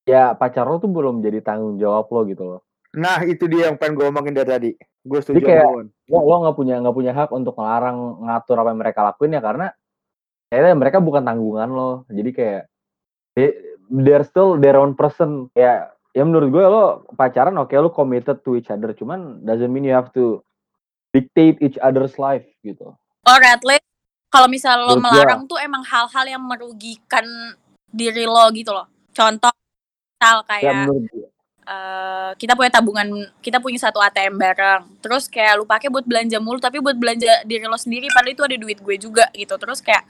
ya 0.07 0.35
pacar 0.35 0.67
lo 0.67 0.79
tuh 0.79 0.91
belum 0.91 1.23
jadi 1.23 1.39
tanggung 1.39 1.79
jawab 1.79 2.11
lo 2.11 2.21
gitu 2.27 2.43
loh. 2.43 2.61
Nah 2.99 3.23
itu 3.23 3.47
dia 3.47 3.71
yang 3.71 3.79
pengen 3.79 3.95
gue 3.99 4.05
omongin 4.11 4.35
dari 4.35 4.49
tadi. 4.49 4.71
Gue 4.99 5.23
setuju 5.23 5.39
Jadi 5.39 5.47
kayak- 5.47 5.67
lo 6.11 6.19
lo 6.23 6.35
nggak 6.43 6.55
punya 6.59 6.75
nggak 6.83 6.95
punya 6.95 7.11
hak 7.15 7.29
untuk 7.31 7.55
ngelarang 7.55 8.27
ngatur 8.27 8.55
apa 8.59 8.69
yang 8.75 8.79
mereka 8.83 8.99
lakuin 9.07 9.35
ya 9.35 9.41
karena 9.43 9.67
kayaknya 10.49 10.75
mereka 10.75 10.97
bukan 10.99 11.23
tanggungan 11.23 11.69
lo. 11.71 11.91
Jadi 12.11 12.29
kayak 12.35 12.63
they- 13.37 13.78
they're 13.89 14.23
still 14.23 14.55
their 14.61 14.77
own 14.77 14.93
person. 14.93 15.49
Ya 15.57 15.89
ya 16.13 16.23
menurut 16.25 16.49
gue 16.53 16.63
lo 16.65 17.05
pacaran 17.13 17.57
oke 17.57 17.73
lo 17.75 17.89
committed 17.89 18.41
to 18.45 18.55
each 18.55 18.69
other. 18.69 18.93
Cuman 18.93 19.41
doesn't 19.43 19.69
mean 19.69 19.85
you 19.85 19.93
have 19.93 20.13
to 20.13 20.45
dictate 21.13 21.57
each 21.59 21.77
other's 21.81 22.15
life 22.21 22.45
gitu. 22.61 22.93
Or 23.25 23.41
at 23.41 23.61
least 23.65 23.85
kalau 24.29 24.45
misal 24.45 24.85
lo 24.85 24.97
Menurut 24.97 25.05
melarang 25.09 25.41
tuh 25.49 25.57
emang 25.57 25.81
hal-hal 25.81 26.25
yang 26.29 26.43
merugikan 26.45 27.25
diri 27.89 28.29
lo 28.29 28.45
gitu 28.53 28.69
loh. 28.69 28.85
Contoh 29.09 29.49
misal 29.49 30.37
ya 30.45 30.45
kayak 30.45 30.73
gue 30.85 30.99
eh, 31.69 32.31
kita 32.37 32.53
punya 32.53 32.71
tabungan 32.73 33.07
kita 33.41 33.57
punya 33.57 33.81
satu 33.81 33.97
ATM 33.97 34.37
bareng. 34.37 34.83
Terus 35.01 35.25
kayak 35.25 35.57
lu 35.57 35.65
pakai 35.65 35.89
buat 35.89 36.05
belanja 36.05 36.37
mulu 36.37 36.61
tapi 36.61 36.77
buat 36.77 36.97
belanja 36.97 37.45
diri 37.45 37.65
lo 37.65 37.77
sendiri 37.77 38.09
padahal 38.13 38.33
itu 38.37 38.43
ada 38.45 38.55
duit 38.57 38.79
gue 38.81 38.95
juga 39.01 39.25
gitu. 39.33 39.57
Terus 39.57 39.81
kayak 39.81 40.05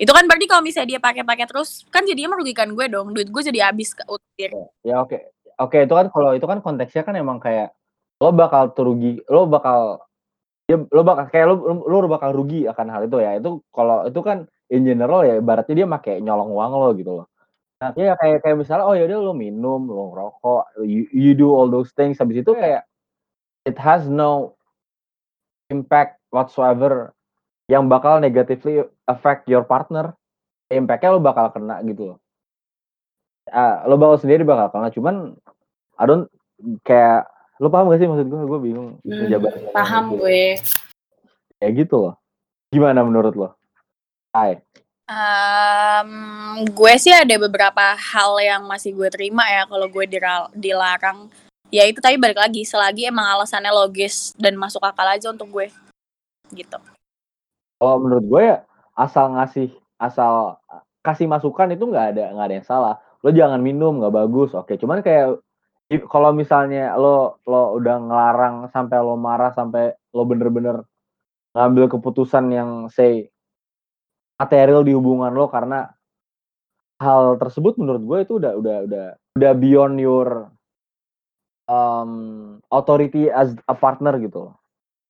itu 0.00 0.08
kan 0.16 0.24
berarti 0.24 0.48
kalau 0.48 0.64
misalnya 0.64 0.96
dia 0.96 1.00
pakai-pakai 1.04 1.44
terus 1.44 1.84
kan 1.92 2.08
jadinya 2.08 2.32
merugikan 2.32 2.72
gue 2.72 2.88
dong. 2.88 3.12
Duit 3.12 3.28
gue 3.28 3.42
jadi 3.44 3.68
habis 3.68 3.92
ke 3.92 4.00
diri 4.40 4.56
ya 4.80 5.04
oke. 5.04 5.36
Oke 5.60 5.84
itu 5.84 5.92
kan 5.92 6.08
kalau 6.08 6.32
itu 6.32 6.46
kan 6.48 6.64
konteksnya 6.64 7.04
kan 7.04 7.12
emang 7.20 7.36
kayak 7.36 7.76
lo 8.16 8.32
bakal 8.32 8.72
terugi 8.72 9.20
lo 9.28 9.44
bakal 9.44 10.00
ya 10.64 10.80
lo 10.80 11.02
bakal 11.04 11.28
kayak 11.28 11.46
lo 11.52 11.84
lo 11.84 12.08
bakal 12.08 12.32
rugi 12.32 12.64
akan 12.64 12.86
hal 12.88 13.04
itu 13.04 13.20
ya. 13.20 13.36
Itu 13.36 13.60
kalau 13.68 14.08
itu 14.08 14.20
kan 14.24 14.48
in 14.72 14.88
general 14.88 15.20
ya 15.28 15.36
ibaratnya 15.36 15.84
dia 15.84 15.86
pakai 15.92 16.24
nyolong 16.24 16.48
uang 16.48 16.72
lo 16.80 16.88
gitu 16.96 17.12
loh. 17.20 17.26
Nah 17.84 17.92
ya 17.92 18.16
kayak 18.16 18.40
kayak 18.40 18.56
misalnya 18.56 18.88
oh 18.88 18.96
ya 18.96 19.04
udah 19.04 19.20
lo 19.20 19.36
minum 19.36 19.84
lo 19.84 20.16
ngerokok 20.16 20.80
you, 20.88 21.04
you 21.12 21.36
do 21.36 21.52
all 21.52 21.68
those 21.68 21.92
things. 21.92 22.16
Habis 22.16 22.40
itu 22.40 22.56
kayak 22.56 22.88
it 23.68 23.76
has 23.76 24.08
no 24.08 24.56
impact 25.68 26.16
whatsoever 26.32 27.12
yang 27.70 27.86
bakal 27.86 28.18
negatively 28.18 28.82
affect 29.06 29.46
your 29.46 29.62
partner 29.62 30.10
impactnya 30.66 31.14
lo 31.14 31.22
bakal 31.22 31.50
kena 31.50 31.78
gitu 31.86 32.14
loh. 32.14 32.18
Ah, 33.46 33.86
lo 33.86 33.94
bakal 33.94 34.18
sendiri 34.18 34.42
bakal 34.42 34.70
kena 34.70 34.90
cuman 34.90 35.34
I 35.98 36.04
don't 36.06 36.26
kayak 36.82 37.30
lo 37.62 37.70
paham 37.70 37.90
gak 37.90 38.02
sih 38.02 38.10
maksud 38.10 38.26
gue? 38.26 38.40
Gue 38.42 38.60
bingung 38.62 38.88
Hmm, 39.02 39.30
paham 39.70 40.14
gitu. 40.14 40.26
gue. 40.26 40.44
kayak 41.60 41.72
gitu 41.76 41.96
loh. 42.08 42.14
Gimana 42.70 43.04
menurut 43.04 43.34
lo? 43.36 43.48
Hai. 44.32 44.58
Em, 45.10 46.10
gue 46.70 46.92
sih 46.96 47.10
ada 47.10 47.34
beberapa 47.36 47.98
hal 47.98 48.38
yang 48.38 48.62
masih 48.64 48.94
gue 48.94 49.10
terima 49.10 49.42
ya 49.46 49.66
kalau 49.66 49.90
gue 49.90 50.06
dilarang. 50.54 51.26
Ya 51.70 51.86
itu 51.86 51.98
tapi 52.02 52.18
balik 52.18 52.38
lagi 52.38 52.62
selagi 52.66 53.10
emang 53.10 53.26
alasannya 53.26 53.70
logis 53.74 54.34
dan 54.38 54.54
masuk 54.58 54.82
akal 54.82 55.06
aja 55.06 55.30
untuk 55.34 55.50
gue. 55.50 55.66
Gitu 56.54 56.78
kalau 57.80 57.96
menurut 58.04 58.24
gue 58.28 58.42
ya 58.44 58.58
asal 58.92 59.32
ngasih 59.32 59.72
asal 59.96 60.60
kasih 61.00 61.24
masukan 61.24 61.72
itu 61.72 61.88
nggak 61.88 62.06
ada 62.14 62.24
nggak 62.36 62.46
ada 62.46 62.56
yang 62.60 62.68
salah 62.68 62.94
lo 63.24 63.32
jangan 63.32 63.64
minum 63.64 63.96
nggak 63.98 64.12
bagus 64.12 64.52
oke 64.52 64.76
cuman 64.76 65.00
kayak 65.00 65.40
kalau 66.12 66.30
misalnya 66.36 66.92
lo 67.00 67.40
lo 67.48 67.80
udah 67.80 67.96
ngelarang 67.98 68.68
sampai 68.68 69.00
lo 69.00 69.16
marah 69.16 69.50
sampai 69.56 69.96
lo 70.12 70.22
bener-bener 70.28 70.84
ngambil 71.56 71.88
keputusan 71.96 72.52
yang 72.52 72.70
say 72.92 73.32
material 74.36 74.84
di 74.84 74.92
hubungan 74.92 75.32
lo 75.32 75.48
karena 75.48 75.88
hal 77.00 77.40
tersebut 77.40 77.80
menurut 77.80 78.02
gue 78.04 78.18
itu 78.28 78.32
udah 78.36 78.52
udah 78.60 78.76
udah 78.84 79.06
udah 79.40 79.52
beyond 79.56 79.96
your 79.96 80.52
um, 81.64 82.12
authority 82.68 83.32
as 83.32 83.56
a 83.66 83.74
partner 83.74 84.20
gitu. 84.20 84.52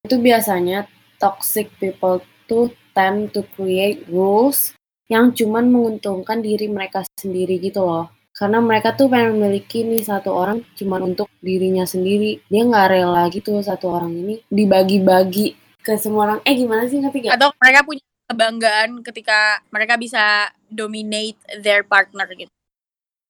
Itu 0.07 0.23
biasanya 0.23 0.87
toxic 1.19 1.69
people 1.83 2.23
tuh 2.51 2.75
tend 2.91 3.31
to 3.31 3.47
create 3.55 4.03
rules 4.11 4.75
yang 5.07 5.31
cuman 5.31 5.71
menguntungkan 5.71 6.43
diri 6.43 6.67
mereka 6.67 7.07
sendiri 7.15 7.63
gitu 7.63 7.87
loh. 7.87 8.11
Karena 8.35 8.59
mereka 8.59 8.99
tuh 8.99 9.07
pengen 9.07 9.39
memiliki 9.39 9.87
nih 9.87 10.03
satu 10.03 10.35
orang 10.35 10.67
cuman 10.75 11.15
untuk 11.15 11.31
dirinya 11.39 11.87
sendiri. 11.87 12.43
Dia 12.51 12.67
nggak 12.67 12.89
rela 12.91 13.31
gitu 13.31 13.55
satu 13.63 13.95
orang 13.95 14.11
ini 14.11 14.43
dibagi-bagi 14.51 15.55
ke 15.87 15.95
semua 15.95 16.27
orang. 16.27 16.39
Eh 16.43 16.59
gimana 16.59 16.91
sih 16.91 16.99
ngerti 16.99 17.31
gak? 17.31 17.39
Atau 17.39 17.55
mereka 17.63 17.81
punya 17.87 18.03
kebanggaan 18.27 18.91
ketika 19.07 19.39
mereka 19.71 19.95
bisa 19.95 20.51
dominate 20.67 21.39
their 21.63 21.87
partner 21.87 22.27
gitu. 22.35 22.51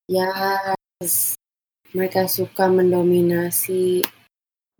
Yes. 0.08 1.36
Mereka 1.90 2.30
suka 2.30 2.70
mendominasi 2.70 4.06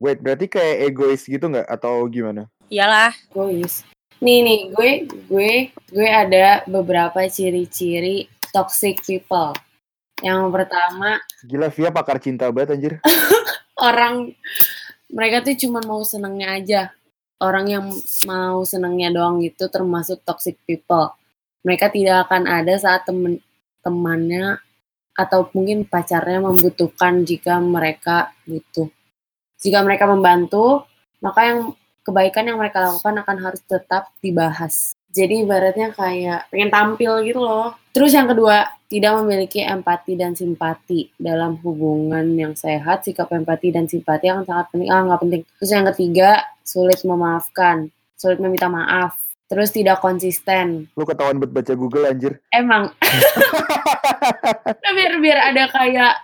Wait, 0.00 0.16
berarti 0.16 0.48
kayak 0.48 0.88
egois 0.88 1.28
gitu 1.28 1.44
nggak 1.44 1.68
atau 1.68 2.08
gimana? 2.08 2.48
Iyalah. 2.72 3.12
egois. 3.36 3.84
Nih 4.20 4.38
nih, 4.44 4.60
gue 4.76 4.90
gue 5.32 5.52
gue 5.72 6.08
ada 6.08 6.60
beberapa 6.68 7.24
ciri-ciri 7.24 8.28
toxic 8.52 9.00
people. 9.08 9.56
Yang 10.20 10.52
pertama, 10.52 11.16
Gila 11.48 11.72
Via 11.72 11.88
pakar 11.88 12.20
cinta 12.20 12.52
banget 12.52 12.76
anjir. 12.76 12.92
orang 13.88 14.36
mereka 15.08 15.40
tuh 15.40 15.56
cuma 15.56 15.80
mau 15.88 16.04
senangnya 16.04 16.48
aja. 16.52 16.82
Orang 17.40 17.72
yang 17.72 17.88
mau 18.28 18.60
senangnya 18.68 19.08
doang 19.08 19.40
itu 19.40 19.64
termasuk 19.72 20.20
toxic 20.28 20.60
people. 20.68 21.16
Mereka 21.64 21.88
tidak 21.88 22.28
akan 22.28 22.44
ada 22.44 22.76
saat 22.76 23.08
temen 23.08 23.40
temannya 23.80 24.60
atau 25.16 25.48
mungkin 25.56 25.88
pacarnya 25.88 26.44
membutuhkan 26.44 27.24
jika 27.24 27.56
mereka 27.56 28.36
butuh. 28.44 28.92
Jika 29.60 29.80
mereka 29.80 30.04
membantu, 30.04 30.84
maka 31.24 31.40
yang 31.48 31.60
kebaikan 32.04 32.48
yang 32.48 32.58
mereka 32.58 32.80
lakukan 32.84 33.20
akan 33.24 33.36
harus 33.40 33.62
tetap 33.64 34.10
dibahas. 34.20 34.94
Jadi 35.10 35.42
ibaratnya 35.42 35.90
kayak 35.90 36.46
pengen 36.54 36.70
tampil 36.70 37.18
gitu 37.26 37.42
loh. 37.42 37.74
Terus 37.90 38.14
yang 38.14 38.30
kedua, 38.30 38.70
tidak 38.86 39.18
memiliki 39.22 39.58
empati 39.66 40.14
dan 40.14 40.38
simpati 40.38 41.10
dalam 41.18 41.58
hubungan 41.66 42.22
yang 42.38 42.54
sehat. 42.54 43.02
Sikap 43.02 43.30
empati 43.34 43.74
dan 43.74 43.90
simpati 43.90 44.30
akan 44.30 44.46
sangat 44.46 44.70
penting. 44.70 44.90
Ah, 44.90 45.02
nggak 45.02 45.20
penting. 45.26 45.42
Terus 45.58 45.70
yang 45.74 45.86
ketiga, 45.90 46.30
sulit 46.62 47.02
memaafkan, 47.02 47.90
sulit 48.14 48.38
meminta 48.38 48.70
maaf. 48.70 49.18
Terus 49.50 49.74
tidak 49.74 49.98
konsisten. 49.98 50.86
Lu 50.94 51.02
ketahuan 51.02 51.42
buat 51.42 51.50
baca 51.50 51.74
Google 51.74 52.06
anjir. 52.06 52.38
Emang. 52.54 52.94
Nah, 52.94 54.92
biar 54.96 55.18
biar 55.18 55.38
ada 55.50 55.66
kayak 55.74 56.22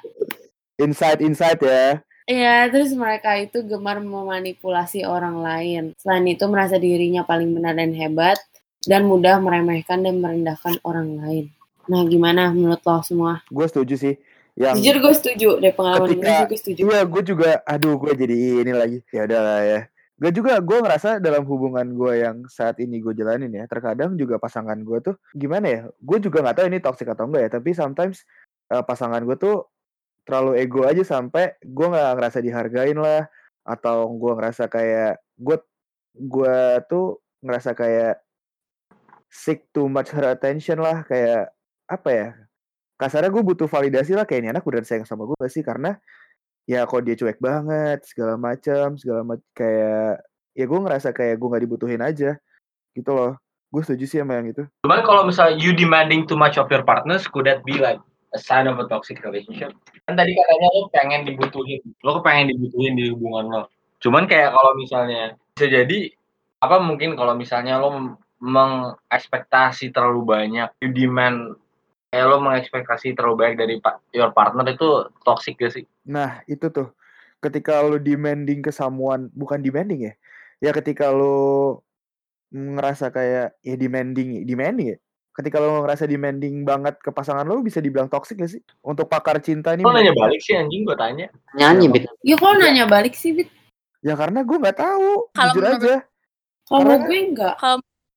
Insight-insight 0.77 1.57
ya. 1.65 2.05
Iya, 2.27 2.67
terus 2.75 2.91
mereka 2.91 3.39
itu 3.39 3.63
gemar 3.63 4.03
memanipulasi 4.03 5.07
orang 5.07 5.39
lain. 5.39 5.95
Selain 5.95 6.27
itu 6.27 6.43
merasa 6.51 6.75
dirinya 6.75 7.23
paling 7.23 7.55
benar 7.55 7.79
dan 7.79 7.95
hebat 7.95 8.35
dan 8.83 9.07
mudah 9.07 9.39
meremehkan 9.39 10.03
dan 10.03 10.19
merendahkan 10.19 10.75
orang 10.83 11.23
lain. 11.23 11.45
Nah, 11.87 12.03
gimana 12.03 12.51
menurut 12.51 12.83
lo 12.83 12.99
semua? 13.07 13.47
Gue 13.47 13.71
setuju 13.71 13.95
sih. 13.95 14.15
Yang 14.59 14.75
Jujur 14.83 14.97
gue 14.99 15.15
setuju 15.15 15.49
deh 15.63 15.71
pengalaman 15.71 16.19
gue 16.19 16.19
Ketika- 16.19 16.43
juga 16.51 16.57
setuju. 16.59 16.81
Iya, 16.83 17.01
gue 17.07 17.23
juga. 17.23 17.51
Aduh, 17.63 17.95
gue 17.95 18.13
jadi 18.19 18.37
ini 18.67 18.73
lagi. 18.75 18.99
Ya 19.15 19.23
udahlah 19.23 19.61
ya. 19.63 19.81
Gue 20.17 20.31
juga, 20.33 20.59
gue 20.65 20.79
ngerasa 20.81 21.21
dalam 21.21 21.45
hubungan 21.45 21.87
gue 21.93 22.13
yang 22.25 22.43
saat 22.49 22.81
ini 22.81 23.05
gue 23.05 23.13
jalanin 23.13 23.53
ya, 23.53 23.69
terkadang 23.69 24.17
juga 24.17 24.41
pasangan 24.41 24.81
gue 24.81 24.99
tuh 24.99 25.15
gimana 25.37 25.67
ya? 25.69 25.81
Gue 26.01 26.19
juga 26.19 26.41
nggak 26.41 26.57
tahu 26.57 26.67
ini 26.73 26.81
toxic 26.81 27.07
atau 27.07 27.29
enggak 27.29 27.43
ya, 27.47 27.51
tapi 27.61 27.71
sometimes 27.77 28.25
eh, 28.73 28.81
pasangan 28.81 29.21
gue 29.23 29.37
tuh 29.37 29.69
terlalu 30.27 30.59
ego 30.59 30.83
aja 30.83 31.07
sampai 31.07 31.55
gue 31.63 31.87
nggak 31.87 32.19
ngerasa 32.19 32.39
dihargain 32.43 32.99
lah, 32.99 33.31
atau 33.63 34.11
gue 34.19 34.33
ngerasa 34.35 34.67
kayak 34.67 35.23
gue 35.39 35.57
gue 36.19 36.59
tuh 36.91 37.23
ngerasa 37.47 37.79
kayak 37.79 38.19
seek 39.31 39.71
too 39.71 39.87
much 39.87 40.11
her 40.11 40.27
attention 40.27 40.83
lah, 40.83 41.07
kayak 41.07 41.55
apa 41.87 42.11
ya? 42.11 42.29
Kasarnya 42.97 43.31
gue 43.31 43.45
butuh 43.45 43.69
validasi 43.69 44.17
lah 44.17 44.27
kayak 44.27 44.41
ini 44.43 44.51
anak 44.51 44.67
udah 44.67 44.83
sayang 44.83 45.07
sama 45.07 45.29
gue 45.29 45.47
sih? 45.47 45.63
Karena 45.63 45.95
ya 46.67 46.83
kok 46.83 47.07
dia 47.07 47.15
cuek 47.15 47.39
banget 47.39 48.03
segala 48.03 48.35
macam 48.35 48.99
segala 48.99 49.23
macam 49.23 49.47
kayak 49.55 50.27
ya 50.57 50.65
gue 50.67 50.81
ngerasa 50.83 51.15
kayak 51.15 51.39
gue 51.39 51.49
nggak 51.53 51.65
dibutuhin 51.69 52.03
aja 52.03 52.35
gitu 52.97 53.11
loh. 53.15 53.39
Gue 53.69 53.85
setuju 53.85 54.05
sih 54.09 54.19
sama 54.25 54.41
yang 54.41 54.51
itu. 54.51 54.65
Cuman 54.83 55.05
kalau 55.05 55.29
misalnya 55.29 55.61
you 55.61 55.77
demanding 55.77 56.25
too 56.25 56.39
much 56.39 56.57
of 56.57 56.67
your 56.73 56.83
partners, 56.83 57.29
could 57.29 57.45
that 57.45 57.61
be 57.63 57.77
like 57.77 58.01
a 58.37 58.41
sign 58.41 58.69
of 58.69 58.77
a 58.77 58.85
toxic 58.85 59.25
relationship? 59.25 59.73
Kan 60.05 60.21
tadi 60.21 60.37
katanya 60.37 60.69
lo 60.77 60.93
pengen 60.93 61.25
dibutuhin, 61.25 61.81
lo 62.05 62.21
pengen 62.21 62.53
dibutuhin 62.53 62.95
di 62.95 63.09
hubungan 63.09 63.49
lo. 63.49 63.63
Cuman 64.05 64.29
kayak 64.29 64.53
kalau 64.53 64.77
misalnya 64.77 65.41
bisa 65.57 65.73
jadi 65.73 66.13
apa 66.61 66.77
mungkin 66.85 67.17
kalau 67.17 67.33
misalnya 67.33 67.81
lo 67.81 68.21
mengekspektasi 68.37 69.97
terlalu 69.97 70.23
banyak, 70.29 70.69
you 70.85 70.93
demand 70.93 71.57
kayak 72.13 72.27
lo 72.33 72.39
mengekspektasi 72.41 73.13
terlalu 73.13 73.37
banyak 73.37 73.57
dari 73.57 73.75
pa- 73.81 74.01
your 74.17 74.31
partner 74.33 74.65
itu 74.69 75.09
toxic 75.25 75.59
gak 75.59 75.75
sih? 75.75 75.85
nah 76.07 76.41
itu 76.47 76.71
tuh 76.71 76.95
ketika 77.43 77.83
lo 77.83 77.99
demanding 77.99 78.63
ke 78.65 78.71
someone 78.73 79.29
bukan 79.35 79.61
demanding 79.61 80.09
ya 80.09 80.15
ya 80.63 80.71
ketika 80.73 81.11
lo 81.11 81.83
ngerasa 82.55 83.11
kayak 83.11 83.59
ya 83.61 83.75
demanding 83.77 84.47
demanding 84.47 84.97
ya 84.97 84.99
ketika 85.37 85.61
lo 85.61 85.85
ngerasa 85.85 86.09
demanding 86.09 86.65
banget 86.65 86.97
ke 86.97 87.13
pasangan 87.13 87.45
lo 87.45 87.61
bisa 87.61 87.85
dibilang 87.85 88.09
toxic 88.09 88.41
gak 88.41 88.57
sih 88.57 88.63
untuk 88.81 89.05
pakar 89.13 89.37
cinta 89.45 89.77
nih 89.77 89.85
Lo 89.85 89.93
nanya 89.93 90.17
balik 90.17 90.41
sih 90.41 90.57
anjing 90.57 90.89
gue 90.89 90.97
tanya. 90.97 91.29
Nyanyi, 91.53 91.93
Bit. 91.93 92.09
Ya 92.25 92.41
kok 92.41 92.57
nanya 92.57 92.85
balik 92.89 93.13
sih, 93.13 93.37
Bit? 93.37 93.53
ya 94.05 94.15
karena 94.15 94.47
gue 94.47 94.57
nggak 94.57 94.79
tahu 94.79 95.09
Kalau 95.35 95.53
jujur 95.57 95.65
aja 95.67 95.97
Kalau 96.67 96.97
gue 96.99 97.19
enggak. 97.19 97.55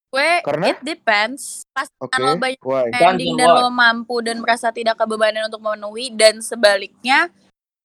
Gue 0.10 0.29
Karena? 0.41 0.73
it 0.73 0.82
depends. 0.82 1.62
Pas 1.69 1.86
oke 2.01 2.17
lo 2.17 2.34
banyak 2.34 2.62
why 2.65 2.89
on 2.89 3.15
dan 3.38 3.49
lo 3.53 3.69
mampu 3.69 4.25
dan 4.25 4.41
merasa 4.41 4.73
tidak 4.73 4.97
kebebanan 4.97 5.45
untuk 5.45 5.62
memenuhi 5.62 6.10
dan 6.10 6.41
sebaliknya 6.41 7.29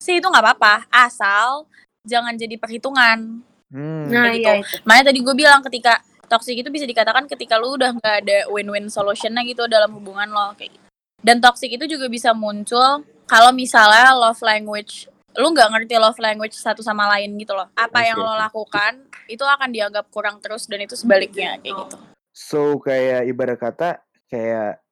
sih 0.01 0.21
itu 0.21 0.25
nggak 0.25 0.41
apa-apa 0.41 0.89
asal 0.89 1.69
jangan 2.05 2.33
jadi 2.37 2.57
perhitungan. 2.57 3.45
hmm. 3.73 4.05
Nah, 4.09 4.33
kayak 4.33 4.37
iya 4.41 4.53
gitu. 4.57 4.81
itu. 4.81 4.85
Makanya 4.89 5.05
tadi 5.13 5.19
gue 5.21 5.35
bilang 5.37 5.61
ketika 5.69 6.01
toxic 6.27 6.57
itu 6.59 6.69
bisa 6.73 6.85
dikatakan 6.89 7.29
ketika 7.29 7.57
lu 7.61 7.77
udah 7.77 7.95
nggak 7.97 8.15
ada 8.25 8.39
win-win 8.51 8.89
solutionnya 8.89 9.45
gitu 9.47 9.69
dalam 9.69 9.93
hubungan 9.97 10.29
lo 10.31 10.53
kayak 10.57 10.75
gitu. 10.75 10.87
Dan 11.25 11.41
toxic 11.41 11.73
itu 11.73 11.89
juga 11.89 12.07
bisa 12.13 12.37
muncul 12.37 13.05
kalau 13.25 13.51
misalnya 13.53 14.13
love 14.13 14.41
language 14.45 15.09
lu 15.35 15.51
nggak 15.51 15.71
ngerti 15.73 15.95
love 15.99 16.21
language 16.21 16.55
satu 16.55 16.85
sama 16.85 17.09
lain 17.17 17.35
gitu 17.41 17.57
loh. 17.57 17.67
Apa 17.75 18.07
I 18.07 18.13
yang 18.13 18.21
lo 18.21 18.35
lakukan 18.37 19.03
itu 19.27 19.43
akan 19.43 19.73
dianggap 19.73 20.07
kurang 20.13 20.39
terus 20.39 20.69
dan 20.69 20.85
itu 20.85 20.95
sebaliknya 20.95 21.59
kayak 21.59 21.75
gitu. 21.75 21.97
So 22.31 22.79
kayak 22.79 23.27
ibarat 23.31 23.59
kata 23.59 23.91
kayak 24.31 24.85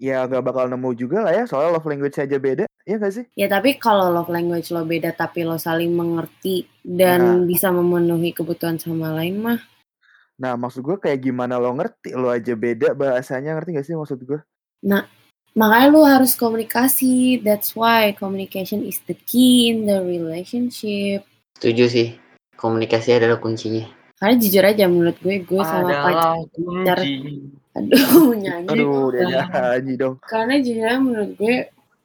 ya 0.00 0.24
nggak 0.24 0.42
bakal 0.42 0.64
nemu 0.64 0.90
juga 0.96 1.28
lah 1.28 1.32
ya 1.36 1.44
soalnya 1.44 1.76
love 1.76 1.84
language 1.84 2.16
aja 2.16 2.36
beda 2.40 2.64
ya 2.88 2.96
gak 2.96 3.12
sih? 3.14 3.24
Ya 3.36 3.46
tapi 3.46 3.76
kalau 3.76 4.08
love 4.08 4.32
language 4.32 4.72
lo 4.72 4.82
beda 4.88 5.12
tapi 5.12 5.44
lo 5.44 5.60
saling 5.60 5.92
mengerti 5.92 6.64
dan 6.80 7.20
Nah. 7.20 7.44
bisa 7.44 7.68
memenuhi 7.68 8.32
kebutuhan 8.32 8.80
sama 8.80 9.12
lain 9.12 9.44
mah 9.44 9.60
Nah 10.40 10.56
maksud 10.56 10.80
gue 10.80 10.96
kayak 10.96 11.20
gimana 11.20 11.60
lo 11.60 11.76
ngerti 11.76 12.16
lo 12.16 12.32
aja 12.32 12.56
beda 12.56 12.96
bahasanya 12.96 13.60
ngerti 13.60 13.76
gak 13.76 13.86
sih 13.86 13.94
maksud 13.94 14.24
gue? 14.24 14.40
makanya 15.52 15.88
lo 15.92 16.02
harus 16.08 16.32
komunikasi. 16.32 17.44
That's 17.44 17.76
why 17.76 18.16
communication 18.16 18.80
is 18.88 19.04
the 19.04 19.12
key 19.28 19.68
in 19.68 19.84
the 19.84 20.00
relationship. 20.00 21.28
Setuju 21.60 21.84
sih. 21.92 22.08
Komunikasi 22.56 23.20
adalah 23.20 23.36
kuncinya. 23.36 23.84
Karena 24.16 24.36
jujur 24.40 24.64
aja 24.64 24.84
menurut 24.88 25.16
gue 25.20 25.36
gue 25.44 25.62
sama 25.64 25.92
pacar 25.92 26.98
aduh 27.76 28.32
nyanyi. 28.42 28.68
Aduh 28.68 29.12
dia 29.12 29.24
Nah, 29.28 29.76
nyanyi 29.76 29.94
dong. 30.00 30.14
Karena 30.24 30.56
jujur 30.56 30.84
aja 30.88 31.00
menurut 31.00 31.30
gue 31.36 31.56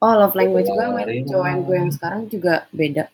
oh 0.03 0.13
love 0.15 0.35
language 0.35 0.67
gue 0.67 0.75
sama 0.75 1.01
cowok 1.07 1.47
yang 1.47 1.61
gue 1.63 1.75
yang 1.79 1.91
sekarang 1.91 2.21
juga 2.27 2.67
beda. 2.75 3.07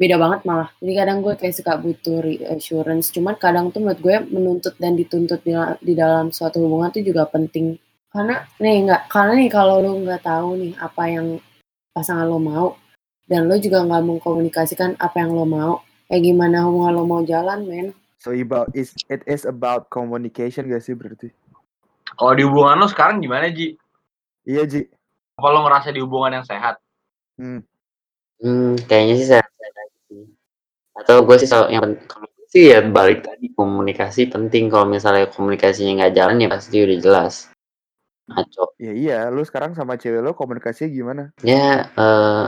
Beda 0.00 0.16
banget 0.16 0.48
malah. 0.48 0.72
Jadi 0.80 0.92
kadang 0.96 1.20
gue 1.20 1.36
kayak 1.36 1.52
suka 1.60 1.76
butuh 1.76 2.24
reassurance. 2.24 3.12
Cuman 3.12 3.36
kadang 3.36 3.68
tuh 3.68 3.84
menurut 3.84 4.00
gue 4.00 4.16
menuntut 4.32 4.72
dan 4.80 4.96
dituntut 4.96 5.44
di, 5.44 5.52
di 5.84 5.92
dalam 5.92 6.32
suatu 6.32 6.56
hubungan 6.64 6.88
tuh 6.88 7.04
juga 7.04 7.28
penting. 7.28 7.76
Karena 8.08 8.40
nih 8.56 8.88
nggak 8.88 9.12
karena 9.12 9.32
nih 9.36 9.50
kalau 9.52 9.84
lo 9.84 10.00
nggak 10.00 10.24
tahu 10.24 10.56
nih 10.56 10.72
apa 10.80 11.02
yang 11.04 11.36
pasangan 11.92 12.24
lo 12.24 12.40
mau 12.40 12.80
dan 13.28 13.44
lo 13.44 13.60
juga 13.60 13.84
nggak 13.84 14.02
mengkomunikasikan 14.08 14.96
apa 14.96 15.20
yang 15.20 15.36
lo 15.36 15.44
mau, 15.46 15.84
kayak 16.10 16.26
gimana 16.26 16.66
hubungan 16.66 16.92
lo 16.96 17.04
mau 17.06 17.22
jalan, 17.22 17.62
men? 17.68 17.94
So 18.18 18.34
about 18.34 18.72
is 18.72 18.96
it 19.06 19.22
is 19.28 19.44
about 19.44 19.92
communication 19.92 20.66
gak 20.66 20.82
sih 20.82 20.98
berarti? 20.98 21.30
Kalau 22.16 22.32
di 22.34 22.42
hubungan 22.42 22.80
lo 22.80 22.88
sekarang 22.90 23.22
gimana 23.22 23.52
Ji? 23.52 23.78
Iya 24.48 24.64
Ji. 24.64 24.88
Apa 25.38 25.46
lo 25.52 25.62
ngerasa 25.68 25.92
di 25.94 26.02
hubungan 26.02 26.40
yang 26.40 26.46
sehat? 26.48 26.82
Hmm. 27.38 27.62
Hmm, 28.40 28.74
kayaknya 28.88 29.14
sih 29.20 29.26
sih. 29.30 29.49
Atau 31.00 31.24
gue 31.24 31.36
sih 31.40 31.48
yang 31.48 31.96
penting 32.04 32.46
sih 32.50 32.64
ya 32.76 32.84
balik 32.84 33.24
tadi 33.24 33.48
komunikasi 33.56 34.28
penting. 34.28 34.68
Kalau 34.68 34.84
misalnya 34.84 35.26
komunikasinya 35.32 36.04
nggak 36.04 36.14
jalan 36.14 36.42
ya 36.44 36.48
pasti 36.52 36.76
udah 36.84 36.98
jelas. 37.00 37.34
Ngaco. 38.30 38.78
Ya 38.78 38.92
iya, 38.94 39.18
lu 39.32 39.42
sekarang 39.42 39.74
sama 39.74 39.98
cewek 39.98 40.22
lo 40.22 40.36
komunikasinya 40.36 40.90
gimana? 40.92 41.22
Ya 41.42 41.90
eh, 41.90 42.44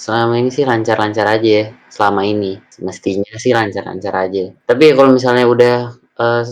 selama 0.00 0.40
ini 0.40 0.48
sih 0.48 0.64
lancar-lancar 0.64 1.26
aja 1.28 1.50
ya. 1.50 1.66
Selama 1.92 2.24
ini 2.24 2.56
mestinya 2.80 3.34
sih 3.36 3.52
lancar-lancar 3.52 4.14
aja. 4.16 4.54
Tapi 4.64 4.82
ya 4.88 4.92
kalau 4.96 5.10
misalnya 5.12 5.44
udah 5.44 5.76
Eee, 6.20 6.44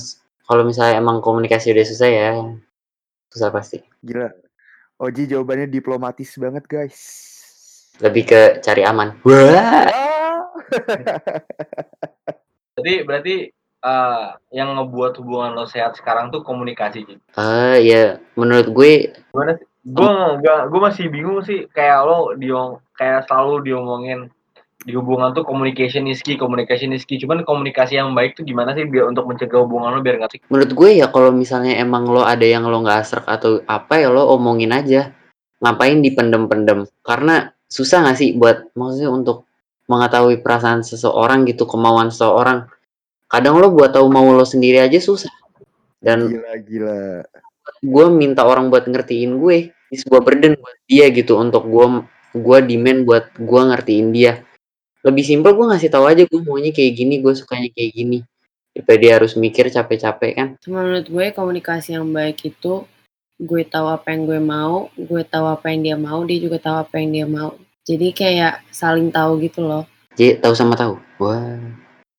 kalau 0.49 0.65
misalnya 0.65 0.97
emang 0.97 1.21
komunikasi 1.21 1.77
udah 1.77 1.85
susah 1.85 2.09
ya, 2.09 2.33
susah 3.29 3.53
pasti. 3.53 3.85
Gila. 4.01 4.33
Oji 4.99 5.29
jawabannya 5.29 5.69
diplomatis 5.69 6.41
banget, 6.41 6.65
guys. 6.65 6.99
Lebih 8.01 8.25
ke 8.25 8.41
cari 8.65 8.83
aman. 8.83 9.21
Wah. 9.29 10.08
Jadi 12.79 12.95
berarti 13.03 13.35
eh, 13.83 14.27
yang 14.55 14.75
ngebuat 14.79 15.19
hubungan 15.19 15.59
lo 15.59 15.67
sehat 15.67 15.99
sekarang 15.99 16.31
tuh 16.31 16.47
komunikasi. 16.47 17.05
Ah, 17.35 17.75
ya 17.79 18.23
menurut 18.39 18.71
gue 18.71 18.93
Gimana 19.35 19.59
sih? 19.59 19.67
Gue 19.89 20.05
nggak, 20.05 20.69
gue 20.69 20.81
masih 20.85 21.05
bingung 21.09 21.41
sih 21.41 21.65
kayak 21.73 22.05
lo 22.05 22.37
diong 22.37 22.77
kayak 22.93 23.25
selalu 23.25 23.65
diomongin 23.65 24.29
di 24.87 24.95
hubungan 24.95 25.35
tuh 25.35 25.43
communication 25.43 26.07
is 26.07 26.23
key, 26.23 26.39
communication 26.39 26.95
is 26.95 27.03
key. 27.03 27.19
Cuman 27.19 27.43
komunikasi 27.43 27.99
yang 27.99 28.15
baik 28.15 28.39
tuh 28.39 28.47
gimana 28.47 28.77
sih 28.79 28.87
biar 28.87 29.11
untuk 29.11 29.27
mencegah 29.27 29.65
hubungan 29.65 29.97
lo 29.97 30.01
biar 30.05 30.23
nggak 30.23 30.33
sih? 30.37 30.41
menurut 30.53 30.71
gue 30.71 30.91
ya 31.03 31.11
kalau 31.11 31.35
misalnya 31.35 31.75
emang 31.83 32.07
lo 32.07 32.23
ada 32.23 32.45
yang 32.47 32.69
lo 32.69 32.79
nggak 32.85 33.01
asrek 33.03 33.27
atau 33.27 33.65
apa 33.67 33.99
ya 33.99 34.13
lo 34.13 34.29
omongin 34.39 34.71
aja. 34.71 35.11
Ngapain 35.59 35.99
dipendem-pendem? 35.99 36.87
Karena 37.03 37.51
susah 37.67 38.07
nggak 38.07 38.19
sih 38.23 38.31
buat 38.39 38.71
maksudnya 38.79 39.11
untuk 39.11 39.48
mengetahui 39.89 40.45
perasaan 40.45 40.85
seseorang 40.85 41.49
gitu, 41.49 41.65
kemauan 41.65 42.13
seseorang. 42.13 42.69
Kadang 43.29 43.61
lo 43.61 43.73
buat 43.73 43.93
tahu 43.93 44.09
mau 44.09 44.25
lo 44.31 44.45
sendiri 44.45 44.85
aja 44.85 45.01
susah. 45.01 45.33
Dan 45.99 46.31
Gila, 46.31 46.55
gila. 46.63 47.01
gue 47.83 48.07
minta 48.09 48.47
orang 48.47 48.71
buat 48.73 48.87
ngertiin 48.87 49.37
gue 49.43 49.75
ini 49.89 49.97
sebuah 49.97 50.21
burden 50.25 50.57
buat 50.61 50.77
dia 50.89 51.09
gitu 51.13 51.37
untuk 51.41 51.65
gue 51.69 51.87
gue 52.37 52.59
demand 52.65 53.09
buat 53.09 53.25
gue 53.35 53.63
ngertiin 53.73 54.09
dia 54.13 54.45
lebih 55.05 55.25
simpel 55.25 55.57
gue 55.57 55.67
ngasih 55.69 55.89
tahu 55.89 56.05
aja 56.05 56.23
gue 56.29 56.41
maunya 56.45 56.71
kayak 56.75 56.93
gini 56.97 57.21
gue 57.25 57.33
sukanya 57.33 57.69
kayak 57.73 57.91
gini 57.97 58.19
daripada 58.77 58.99
dia 59.01 59.13
harus 59.17 59.33
mikir 59.35 59.73
capek-capek 59.73 60.33
kan 60.37 60.49
menurut 60.69 61.07
gue 61.09 61.25
komunikasi 61.33 61.97
yang 61.97 62.09
baik 62.13 62.41
itu 62.45 62.85
gue 63.39 63.63
tahu 63.65 63.87
apa 63.89 64.13
yang 64.13 64.23
gue 64.27 64.41
mau 64.43 64.91
gue 64.99 65.23
tahu 65.25 65.47
apa 65.49 65.71
yang 65.73 65.81
dia 65.83 65.97
mau 65.97 66.21
dia 66.27 66.39
juga 66.43 66.59
tahu 66.61 66.77
apa 66.85 66.95
yang 67.01 67.11
dia 67.15 67.27
mau 67.27 67.55
jadi 67.89 68.09
kayak 68.13 68.55
saling 68.69 69.09
tahu 69.09 69.41
gitu 69.41 69.65
loh 69.65 69.89
jadi 70.13 70.37
tahu 70.45 70.53
sama 70.53 70.77
tahu 70.77 71.01
wah 71.17 71.57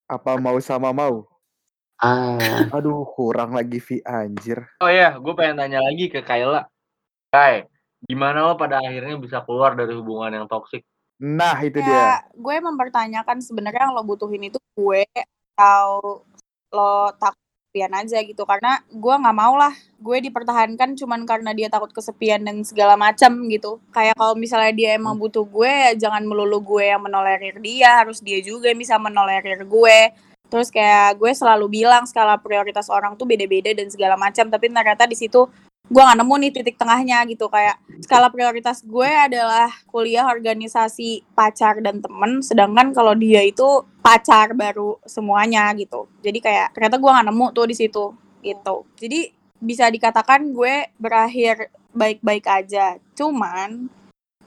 Apa 0.10 0.41
mau 0.41 0.58
sama 0.58 0.89
mau? 0.89 1.29
ah 2.01 2.65
Aduh, 2.73 3.05
kurang 3.13 3.53
lagi 3.53 3.77
Vi 3.77 4.01
anjir. 4.01 4.65
Oh 4.82 4.89
iya, 4.89 5.13
gue 5.21 5.34
pengen 5.38 5.62
tanya 5.62 5.86
lagi 5.86 6.10
ke 6.10 6.25
Kayla. 6.25 6.65
Kai, 7.29 7.69
gimana 8.10 8.41
lo 8.41 8.58
pada 8.58 8.82
akhirnya 8.82 9.21
bisa 9.21 9.45
keluar 9.45 9.77
dari 9.77 9.93
hubungan 9.93 10.34
yang 10.34 10.49
toksik? 10.49 10.82
Nah, 11.21 11.60
itu 11.62 11.77
dia. 11.77 11.93
Ya, 11.93 12.13
gue 12.34 12.55
mempertanyakan 12.58 13.43
sebenarnya 13.43 13.86
yang 13.86 13.93
lo 13.93 14.01
butuhin 14.01 14.49
itu 14.49 14.58
gue 14.73 15.05
atau 15.53 16.23
lo 16.73 17.13
takut 17.21 17.48
kesepian 17.69 17.93
aja 17.93 18.17
gitu. 18.25 18.43
Karena 18.49 18.82
gue 18.89 19.13
nggak 19.13 19.38
mau 19.38 19.53
lah. 19.53 19.69
Gue 20.01 20.17
dipertahankan 20.25 20.97
cuman 20.97 21.21
karena 21.29 21.53
dia 21.53 21.69
takut 21.69 21.93
kesepian 21.93 22.41
dan 22.41 22.65
segala 22.65 22.97
macam 22.97 23.45
gitu. 23.45 23.77
Kayak 23.93 24.17
kalau 24.17 24.34
misalnya 24.34 24.73
dia 24.73 24.89
emang 24.97 25.13
butuh 25.21 25.45
gue 25.45 25.69
ya 25.69 26.10
jangan 26.10 26.25
melulu 26.25 26.58
gue 26.65 26.89
yang 26.89 27.05
menolerir 27.05 27.62
dia. 27.62 28.01
Harus 28.01 28.25
dia 28.25 28.41
juga 28.41 28.73
yang 28.73 28.82
bisa 28.82 28.97
menolerir 28.97 29.62
gue. 29.69 29.99
Terus 30.49 30.73
kayak 30.73 31.21
gue 31.21 31.29
selalu 31.29 31.69
bilang 31.69 32.10
skala 32.10 32.41
prioritas 32.41 32.89
orang 32.89 33.13
tuh 33.13 33.29
beda-beda 33.29 33.69
dan 33.69 33.86
segala 33.93 34.17
macam 34.17 34.49
tapi 34.49 34.65
ternyata 34.65 35.05
di 35.05 35.13
situ 35.13 35.45
gue 35.89 36.02
gak 36.06 36.21
nemu 36.21 36.36
nih 36.38 36.52
titik 36.54 36.78
tengahnya 36.78 37.25
gitu. 37.25 37.49
Kayak 37.49 37.82
skala 38.06 38.30
prioritas 38.30 38.86
gue 38.86 39.10
adalah 39.10 39.73
kuliah 39.89 40.30
organisasi 40.30 41.25
pacar 41.34 41.82
dan 41.82 41.99
temen. 41.99 42.45
Sedangkan 42.45 42.93
kalau 42.93 43.17
dia 43.17 43.41
itu 43.41 43.84
pacar 43.99 44.54
baru 44.54 45.02
semuanya 45.04 45.73
gitu. 45.73 46.06
Jadi 46.21 46.39
kayak 46.39 46.78
ternyata 46.78 47.02
gue 47.02 47.10
gak 47.10 47.28
nemu 47.28 47.45
tuh 47.52 47.65
di 47.65 47.75
situ 47.75 48.06
gitu. 48.45 48.75
Jadi 49.02 49.34
bisa 49.60 49.91
dikatakan 49.91 50.56
gue 50.56 50.93
berakhir 50.95 51.73
baik-baik 51.91 52.45
aja. 52.47 52.95
Cuman 53.17 53.89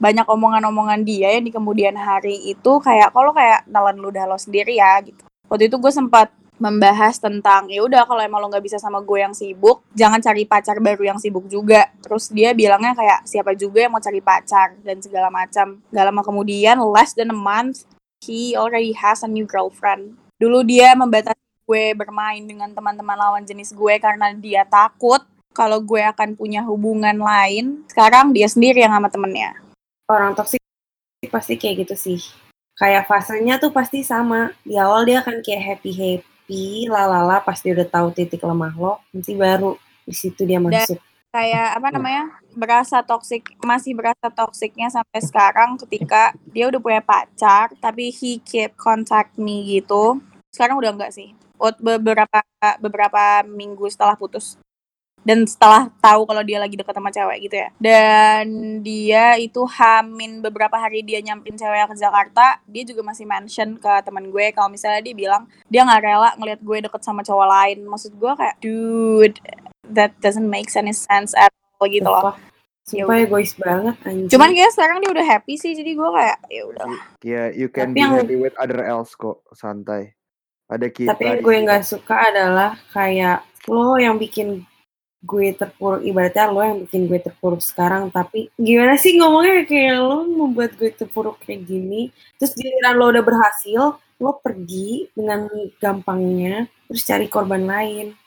banyak 0.03 0.27
omongan-omongan 0.27 1.07
dia 1.07 1.31
yang 1.37 1.47
di 1.47 1.53
kemudian 1.55 1.95
hari 1.95 2.51
itu 2.51 2.73
kayak 2.83 3.15
kalau 3.15 3.31
kayak 3.31 3.63
nelan 3.71 3.99
ludah 3.99 4.25
lo 4.27 4.39
sendiri 4.39 4.79
ya? 4.79 4.99
Gitu. 5.03 5.23
Waktu 5.47 5.69
itu 5.69 5.77
gue 5.77 5.93
sempat 5.93 6.33
membahas 6.63 7.19
tentang 7.19 7.67
ya 7.67 7.83
udah 7.83 8.07
kalau 8.07 8.23
emang 8.23 8.39
lo 8.39 8.47
nggak 8.47 8.63
bisa 8.63 8.79
sama 8.79 9.03
gue 9.03 9.19
yang 9.19 9.35
sibuk 9.35 9.83
jangan 9.99 10.23
cari 10.23 10.47
pacar 10.47 10.79
baru 10.79 11.11
yang 11.11 11.19
sibuk 11.19 11.51
juga. 11.51 11.91
Terus 11.99 12.31
dia 12.31 12.55
bilangnya 12.55 12.95
kayak 12.95 13.27
siapa 13.27 13.59
juga 13.59 13.83
yang 13.83 13.91
mau 13.91 13.99
cari 13.99 14.23
pacar? 14.23 14.79
Dan 14.87 15.03
segala 15.03 15.27
macam. 15.27 15.83
Gak 15.91 16.05
lama 16.07 16.23
kemudian 16.23 16.79
less 16.95 17.19
than 17.19 17.35
a 17.35 17.37
month 17.37 17.83
he 18.23 18.55
already 18.55 18.95
has 18.95 19.27
a 19.27 19.29
new 19.29 19.43
girlfriend. 19.43 20.15
Dulu 20.39 20.63
dia 20.63 20.95
membatasi 20.95 21.43
gue 21.67 21.99
bermain 21.99 22.43
dengan 22.43 22.71
teman-teman 22.71 23.19
lawan 23.19 23.43
jenis 23.43 23.75
gue 23.75 23.95
karena 23.99 24.31
dia 24.39 24.63
takut 24.63 25.23
kalau 25.51 25.83
gue 25.83 26.01
akan 26.01 26.39
punya 26.39 26.63
hubungan 26.63 27.19
lain. 27.19 27.83
Sekarang 27.91 28.31
dia 28.31 28.47
sendiri 28.47 28.87
yang 28.87 28.95
sama 28.95 29.11
temennya. 29.11 29.59
Orang 30.07 30.39
toksik 30.39 30.63
pasti 31.31 31.59
kayak 31.59 31.87
gitu 31.87 31.95
sih. 31.99 32.21
Kayak 32.79 33.07
fasenya 33.11 33.59
tuh 33.59 33.75
pasti 33.75 34.07
sama. 34.07 34.55
Di 34.63 34.79
awal 34.79 35.07
dia 35.07 35.23
akan 35.23 35.43
kayak 35.43 35.63
happy 35.63 35.93
happy 35.95 36.32
lalala 36.89 37.41
pas 37.41 37.59
dia 37.61 37.73
udah 37.77 37.89
tahu 37.89 38.09
titik 38.15 38.43
lemah 38.43 38.75
lo 38.75 38.95
nanti 39.13 39.33
baru 39.37 39.77
di 40.03 40.15
situ 40.15 40.43
dia 40.43 40.59
masuk. 40.59 40.99
kayak 41.33 41.81
apa 41.81 41.89
namanya 41.89 42.25
berasa 42.53 43.01
toksik 43.01 43.57
masih 43.65 43.97
berasa 43.97 44.29
toksiknya 44.29 44.93
sampai 44.93 45.21
sekarang 45.25 45.81
ketika 45.81 46.37
dia 46.53 46.69
udah 46.69 46.77
punya 46.77 47.01
pacar 47.01 47.73
tapi 47.81 48.13
he 48.13 48.37
keep 48.45 48.77
contact 48.77 49.41
me 49.41 49.65
gitu. 49.65 50.21
Sekarang 50.53 50.77
udah 50.77 50.93
enggak 50.93 51.17
sih. 51.17 51.33
Beberapa 51.81 52.45
beberapa 52.83 53.41
minggu 53.49 53.89
setelah 53.89 54.13
putus 54.13 54.61
dan 55.23 55.47
setelah 55.47 55.87
tahu 56.03 56.27
kalau 56.27 56.43
dia 56.43 56.59
lagi 56.59 56.75
deket 56.75 56.95
sama 56.95 57.11
cewek 57.11 57.47
gitu 57.47 57.57
ya. 57.63 57.69
Dan 57.79 58.47
dia 58.83 59.39
itu 59.39 59.63
hamin 59.63 60.43
beberapa 60.43 60.75
hari 60.75 61.07
dia 61.07 61.23
nyamperin 61.23 61.55
cewek 61.55 61.91
ke 61.91 61.97
Jakarta 61.97 62.59
dia 62.67 62.83
juga 62.83 63.07
masih 63.07 63.27
mention 63.27 63.79
ke 63.79 63.93
teman 64.03 64.27
gue. 64.29 64.51
Kalau 64.51 64.67
misalnya 64.67 64.99
dia 64.99 65.15
bilang 65.15 65.47
dia 65.67 65.87
nggak 65.87 66.03
rela 66.03 66.31
ngelihat 66.37 66.61
gue 66.61 66.79
deket 66.83 67.03
sama 67.03 67.23
cowok 67.23 67.47
lain. 67.47 67.79
Maksud 67.87 68.13
gue 68.15 68.33
kayak 68.35 68.57
dude 68.59 69.39
that 69.87 70.11
doesn't 70.19 70.47
make 70.47 70.67
any 70.75 70.91
sense 70.91 71.33
at 71.39 71.55
all 71.79 71.87
gitu 71.87 72.03
loh. 72.03 72.35
Sumpah, 72.83 73.07
sumpah 73.07 73.17
egois 73.23 73.53
banget 73.55 73.97
anjing. 74.03 74.27
Cuman 74.27 74.51
kayak 74.51 74.73
sekarang 74.75 74.97
dia 74.99 75.11
udah 75.15 75.27
happy 75.27 75.55
sih 75.55 75.71
jadi 75.71 75.91
gue 75.95 76.09
kayak 76.19 76.39
ya 76.51 76.63
udah. 76.67 76.87
Ya, 77.23 77.43
you 77.55 77.71
can 77.71 77.95
Tapi 77.95 77.95
be 77.95 78.01
yang- 78.03 78.15
happy 78.19 78.37
with 78.43 78.59
other 78.59 78.83
else 78.83 79.15
kok, 79.15 79.39
santai. 79.55 80.19
Ada 80.67 80.89
kita. 80.89 81.15
tapi 81.15 81.29
yang 81.29 81.39
gue 81.45 81.55
sini. 81.55 81.65
nggak 81.69 81.83
suka 81.85 82.17
adalah 82.33 82.75
kayak 82.91 83.45
lo 83.69 83.95
yang 83.95 84.17
bikin 84.19 84.65
gue 85.23 85.55
terpuruk 85.55 86.03
ibaratnya 86.03 86.51
lo 86.51 86.61
yang 86.67 86.79
bikin 86.83 87.07
gue 87.07 87.19
terpuruk 87.23 87.63
sekarang 87.63 88.11
tapi 88.11 88.51
gimana 88.59 88.99
sih 88.99 89.15
ngomongnya? 89.17 89.63
Kayak 89.65 90.03
lo 90.03 90.27
membuat 90.27 90.75
gue 90.75 90.91
terpuruk 90.91 91.39
kayak 91.47 91.63
gini 91.65 92.11
terus 92.37 92.53
giliran 92.59 92.99
lo 92.99 93.15
udah 93.15 93.25
berhasil 93.25 93.83
lo 94.23 94.31
pergi 94.39 95.11
dengan 95.15 95.47
gampangnya 95.79 96.67
terus 96.91 97.03
cari 97.07 97.27
korban 97.31 97.65
lain. 97.67 98.19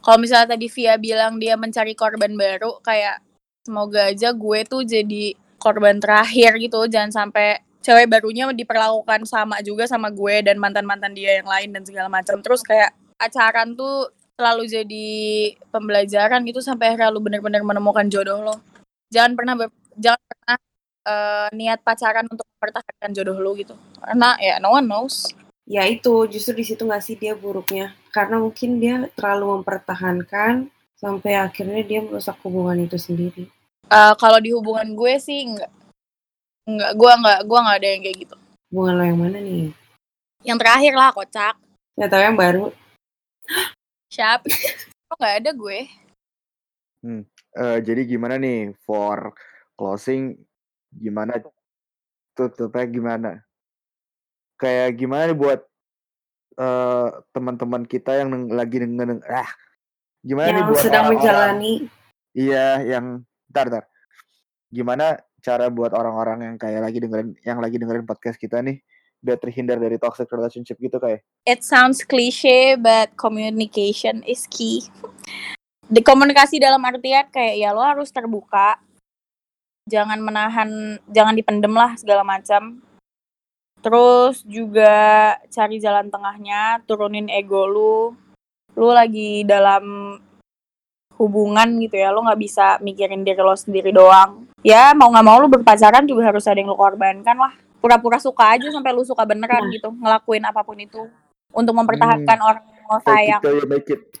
Kalau 0.00 0.16
misalnya 0.16 0.56
tadi 0.56 0.72
Via 0.72 0.96
bilang 0.96 1.36
dia 1.36 1.60
mencari 1.60 1.92
korban 1.92 2.32
baru 2.32 2.80
kayak 2.80 3.20
semoga 3.68 4.08
aja 4.08 4.32
gue 4.32 4.58
tuh 4.64 4.82
jadi 4.88 5.36
korban 5.60 6.00
terakhir 6.00 6.56
gitu. 6.56 6.88
Jangan 6.88 7.12
sampai 7.12 7.60
cewek 7.84 8.08
barunya 8.08 8.48
diperlakukan 8.48 9.28
sama 9.28 9.60
juga 9.60 9.84
sama 9.84 10.08
gue 10.08 10.40
dan 10.40 10.56
mantan-mantan 10.56 11.12
dia 11.12 11.40
yang 11.40 11.48
lain 11.48 11.76
dan 11.76 11.84
segala 11.84 12.08
macam. 12.08 12.40
Terus 12.40 12.64
kayak 12.64 12.96
pacaran 13.20 13.76
tuh 13.76 14.08
selalu 14.40 14.64
jadi 14.64 15.08
pembelajaran 15.68 16.40
gitu 16.48 16.64
sampai 16.64 16.96
akhirnya 16.96 17.12
lu 17.12 17.20
bener-bener 17.20 17.60
menemukan 17.60 18.08
jodoh 18.08 18.40
lo. 18.40 18.56
Jangan 19.12 19.36
pernah 19.36 19.52
ber- 19.60 19.76
jangan 20.00 20.24
pernah 20.24 20.56
eh, 21.04 21.48
niat 21.52 21.84
pacaran 21.84 22.24
untuk 22.24 22.48
mempertahankan 22.56 23.10
jodoh 23.12 23.36
lo 23.36 23.52
gitu. 23.52 23.76
Karena 24.00 24.40
ya 24.40 24.56
no 24.64 24.72
one 24.72 24.88
knows. 24.88 25.28
Ya 25.68 25.84
itu. 25.84 26.24
Justru 26.32 26.56
di 26.56 26.64
situ 26.64 26.88
nggak 26.88 27.04
sih 27.04 27.20
dia 27.20 27.36
buruknya. 27.36 27.92
Karena 28.08 28.40
mungkin 28.40 28.80
dia 28.80 29.12
terlalu 29.12 29.60
mempertahankan 29.60 30.72
sampai 30.96 31.36
akhirnya 31.36 31.84
dia 31.84 32.00
merusak 32.00 32.40
hubungan 32.40 32.80
itu 32.80 32.96
sendiri. 32.96 33.44
Eh, 33.92 34.14
kalau 34.16 34.40
di 34.40 34.56
hubungan 34.56 34.96
gue 34.96 35.20
sih 35.20 35.44
enggak 35.44 35.68
enggak 36.64 36.92
gue 36.96 37.12
enggak 37.12 37.40
gue 37.44 37.58
enggak 37.60 37.76
ada 37.76 37.88
yang 37.92 38.02
kayak 38.08 38.18
gitu. 38.24 38.36
Hubungan 38.72 38.94
lo 38.96 39.04
yang 39.04 39.20
mana 39.20 39.38
nih? 39.44 39.68
Yang 40.48 40.58
terakhir 40.64 40.92
lah 40.96 41.12
kocak. 41.12 41.54
Ya 42.00 42.08
tahu 42.08 42.24
yang 42.24 42.40
baru 42.40 42.72
siapa 44.10 44.50
kok 45.06 45.16
nggak 45.16 45.36
ada 45.40 45.50
gue? 45.54 45.78
Eh, 47.56 47.78
jadi 47.80 48.02
gimana 48.04 48.36
nih 48.36 48.74
for 48.82 49.32
closing? 49.78 50.34
Gimana 50.90 51.38
tutupnya 52.34 52.84
gimana? 52.90 53.30
Kayak 54.58 54.98
gimana 54.98 55.30
nih 55.30 55.38
buat 55.38 55.60
eh 56.60 57.08
teman-teman 57.32 57.86
kita 57.86 58.20
yang 58.20 58.28
neng- 58.28 58.52
lagi 58.52 58.82
dengan 58.82 59.22
ah 59.24 59.48
gimana 60.20 60.52
nih 60.52 60.60
yang 60.60 60.68
buat 60.68 60.82
sedang 60.82 61.06
orang-orang- 61.08 61.16
menjalani. 61.16 61.74
Iya, 62.36 62.66
yang 62.84 63.06
ntar 63.48 63.66
ntar. 63.72 63.84
Gimana 64.68 65.16
cara 65.40 65.72
buat 65.72 65.96
orang-orang 65.96 66.44
yang 66.44 66.56
kayak 66.60 66.84
lagi 66.84 66.98
dengerin 67.00 67.32
yang 67.46 67.58
lagi 67.64 67.80
dengerin 67.80 68.04
podcast 68.04 68.36
kita 68.36 68.60
nih 68.60 68.82
biar 69.20 69.36
terhindar 69.36 69.76
dari 69.76 70.00
toxic 70.00 70.26
relationship 70.32 70.80
gitu 70.80 70.96
kayak 70.96 71.20
It 71.44 71.60
sounds 71.64 72.04
cliche, 72.04 72.76
but 72.80 73.12
communication 73.16 74.24
is 74.24 74.48
key. 74.48 74.88
Di 75.90 76.00
komunikasi 76.00 76.60
dalam 76.60 76.80
artian 76.84 77.28
kayak 77.28 77.54
ya 77.60 77.72
lo 77.72 77.84
harus 77.84 78.08
terbuka, 78.12 78.80
jangan 79.88 80.20
menahan, 80.20 81.00
jangan 81.10 81.34
dipendem 81.34 81.72
lah 81.74 81.96
segala 81.98 82.22
macam. 82.22 82.80
Terus 83.80 84.44
juga 84.44 85.34
cari 85.48 85.80
jalan 85.80 86.12
tengahnya, 86.12 86.84
turunin 86.84 87.26
ego 87.32 87.64
lu. 87.64 88.12
Lu 88.76 88.88
lagi 88.92 89.42
dalam 89.42 90.14
hubungan 91.16 91.68
gitu 91.80 91.96
ya, 91.96 92.12
lo 92.12 92.24
nggak 92.24 92.40
bisa 92.40 92.66
mikirin 92.84 93.24
diri 93.24 93.40
lo 93.40 93.56
sendiri 93.56 93.90
doang. 93.90 94.46
Ya 94.60 94.92
mau 94.92 95.08
nggak 95.08 95.26
mau 95.26 95.40
lu 95.40 95.48
berpacaran 95.48 96.04
juga 96.04 96.28
harus 96.28 96.44
ada 96.44 96.60
yang 96.60 96.70
lu 96.70 96.76
korbankan 96.76 97.36
lah. 97.40 97.54
Pura-pura 97.80 98.20
suka 98.20 98.54
aja 98.54 98.68
sampai 98.68 98.92
lu 98.92 99.02
suka 99.02 99.24
beneran 99.24 99.66
Nah. 99.66 99.72
gitu, 99.72 99.88
ngelakuin 99.90 100.44
apa 100.44 100.60
pun 100.62 100.76
itu 100.76 101.08
untuk 101.50 101.74
mempertahankan 101.74 102.38
orang 102.38 102.64
yang 102.68 102.86
lo 102.86 102.98
sayang. 103.02 103.40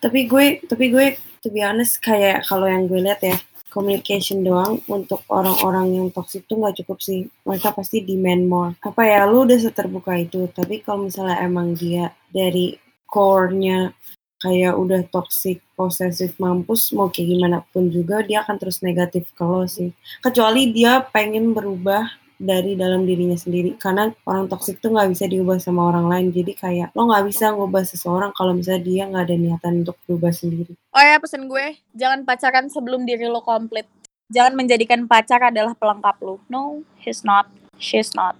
tapi 0.02 0.26
gue 0.26 0.46
tapi 0.66 0.84
gue 0.90 1.06
to 1.44 1.48
be 1.52 1.62
honest 1.62 2.02
kayak 2.02 2.42
kalau 2.48 2.66
yang 2.66 2.90
gue 2.90 2.98
lihat 2.98 3.22
ya 3.22 3.36
communication 3.70 4.42
doang 4.42 4.82
untuk 4.90 5.22
orang-orang 5.30 5.94
yang 5.94 6.06
toxic 6.10 6.42
tuh 6.50 6.58
nggak 6.58 6.82
cukup 6.82 6.98
sih. 6.98 7.30
Mereka 7.46 7.70
pasti 7.70 8.02
demand 8.02 8.42
more. 8.50 8.72
Apa 8.82 9.06
ya 9.06 9.30
lu 9.30 9.46
udah 9.46 9.58
seterbuka 9.62 10.18
itu 10.18 10.50
tapi 10.50 10.82
kalau 10.82 11.06
misalnya 11.06 11.38
emang 11.38 11.78
dia 11.78 12.10
dari 12.34 12.74
core-nya 13.06 13.94
kayak 14.40 14.74
udah 14.74 15.04
toxic 15.12 15.60
posesif 15.76 16.34
mampus 16.40 16.96
mau 16.96 17.12
kayak 17.12 17.28
gimana 17.28 17.58
pun 17.70 17.92
juga 17.92 18.24
dia 18.24 18.40
akan 18.42 18.56
terus 18.56 18.80
negatif 18.80 19.28
ke 19.36 19.44
lo 19.44 19.68
sih. 19.68 19.94
Kecuali 20.24 20.72
dia 20.74 21.04
pengen 21.06 21.52
berubah 21.54 22.08
dari 22.40 22.72
dalam 22.72 23.04
dirinya 23.04 23.36
sendiri 23.36 23.76
karena 23.76 24.08
orang 24.24 24.48
toksik 24.48 24.80
tuh 24.80 24.96
nggak 24.96 25.12
bisa 25.12 25.28
diubah 25.28 25.60
sama 25.60 25.92
orang 25.92 26.08
lain 26.08 26.26
jadi 26.32 26.52
kayak 26.56 26.88
lo 26.96 27.12
nggak 27.12 27.28
bisa 27.28 27.52
ngubah 27.52 27.84
seseorang 27.84 28.32
kalau 28.32 28.56
misalnya 28.56 28.80
dia 28.80 29.04
nggak 29.04 29.24
ada 29.28 29.36
niatan 29.36 29.84
untuk 29.84 30.00
berubah 30.08 30.32
sendiri 30.32 30.72
Oh 30.90 30.98
ya 30.98 31.22
pesan 31.22 31.46
gue, 31.46 31.78
jangan 31.94 32.26
pacaran 32.26 32.66
sebelum 32.66 33.06
diri 33.06 33.30
lo 33.30 33.46
komplit. 33.46 33.86
Jangan 34.26 34.58
menjadikan 34.58 35.06
pacar 35.06 35.38
adalah 35.38 35.70
pelengkap 35.78 36.18
lo. 36.18 36.42
No, 36.50 36.82
he's 36.98 37.22
not. 37.22 37.46
She's 37.78 38.10
not. 38.18 38.34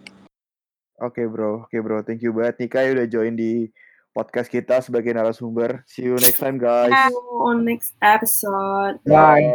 Oke 0.99 1.31
bro, 1.31 1.71
oke 1.71 1.79
bro, 1.79 2.03
thank 2.03 2.27
you 2.27 2.35
banget 2.35 2.67
nih 2.67 2.69
Kai 2.69 2.91
udah 2.91 3.07
join 3.07 3.39
di 3.39 3.71
podcast 4.11 4.51
kita 4.51 4.83
sebagai 4.83 5.15
narasumber. 5.15 5.87
See 5.87 6.11
you 6.11 6.19
next 6.19 6.43
time 6.43 6.59
guys. 6.59 6.91
on 7.39 7.63
next 7.63 7.95
episode 8.03 8.99
Bye. 9.07 9.47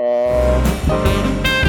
Bye. 0.88 1.65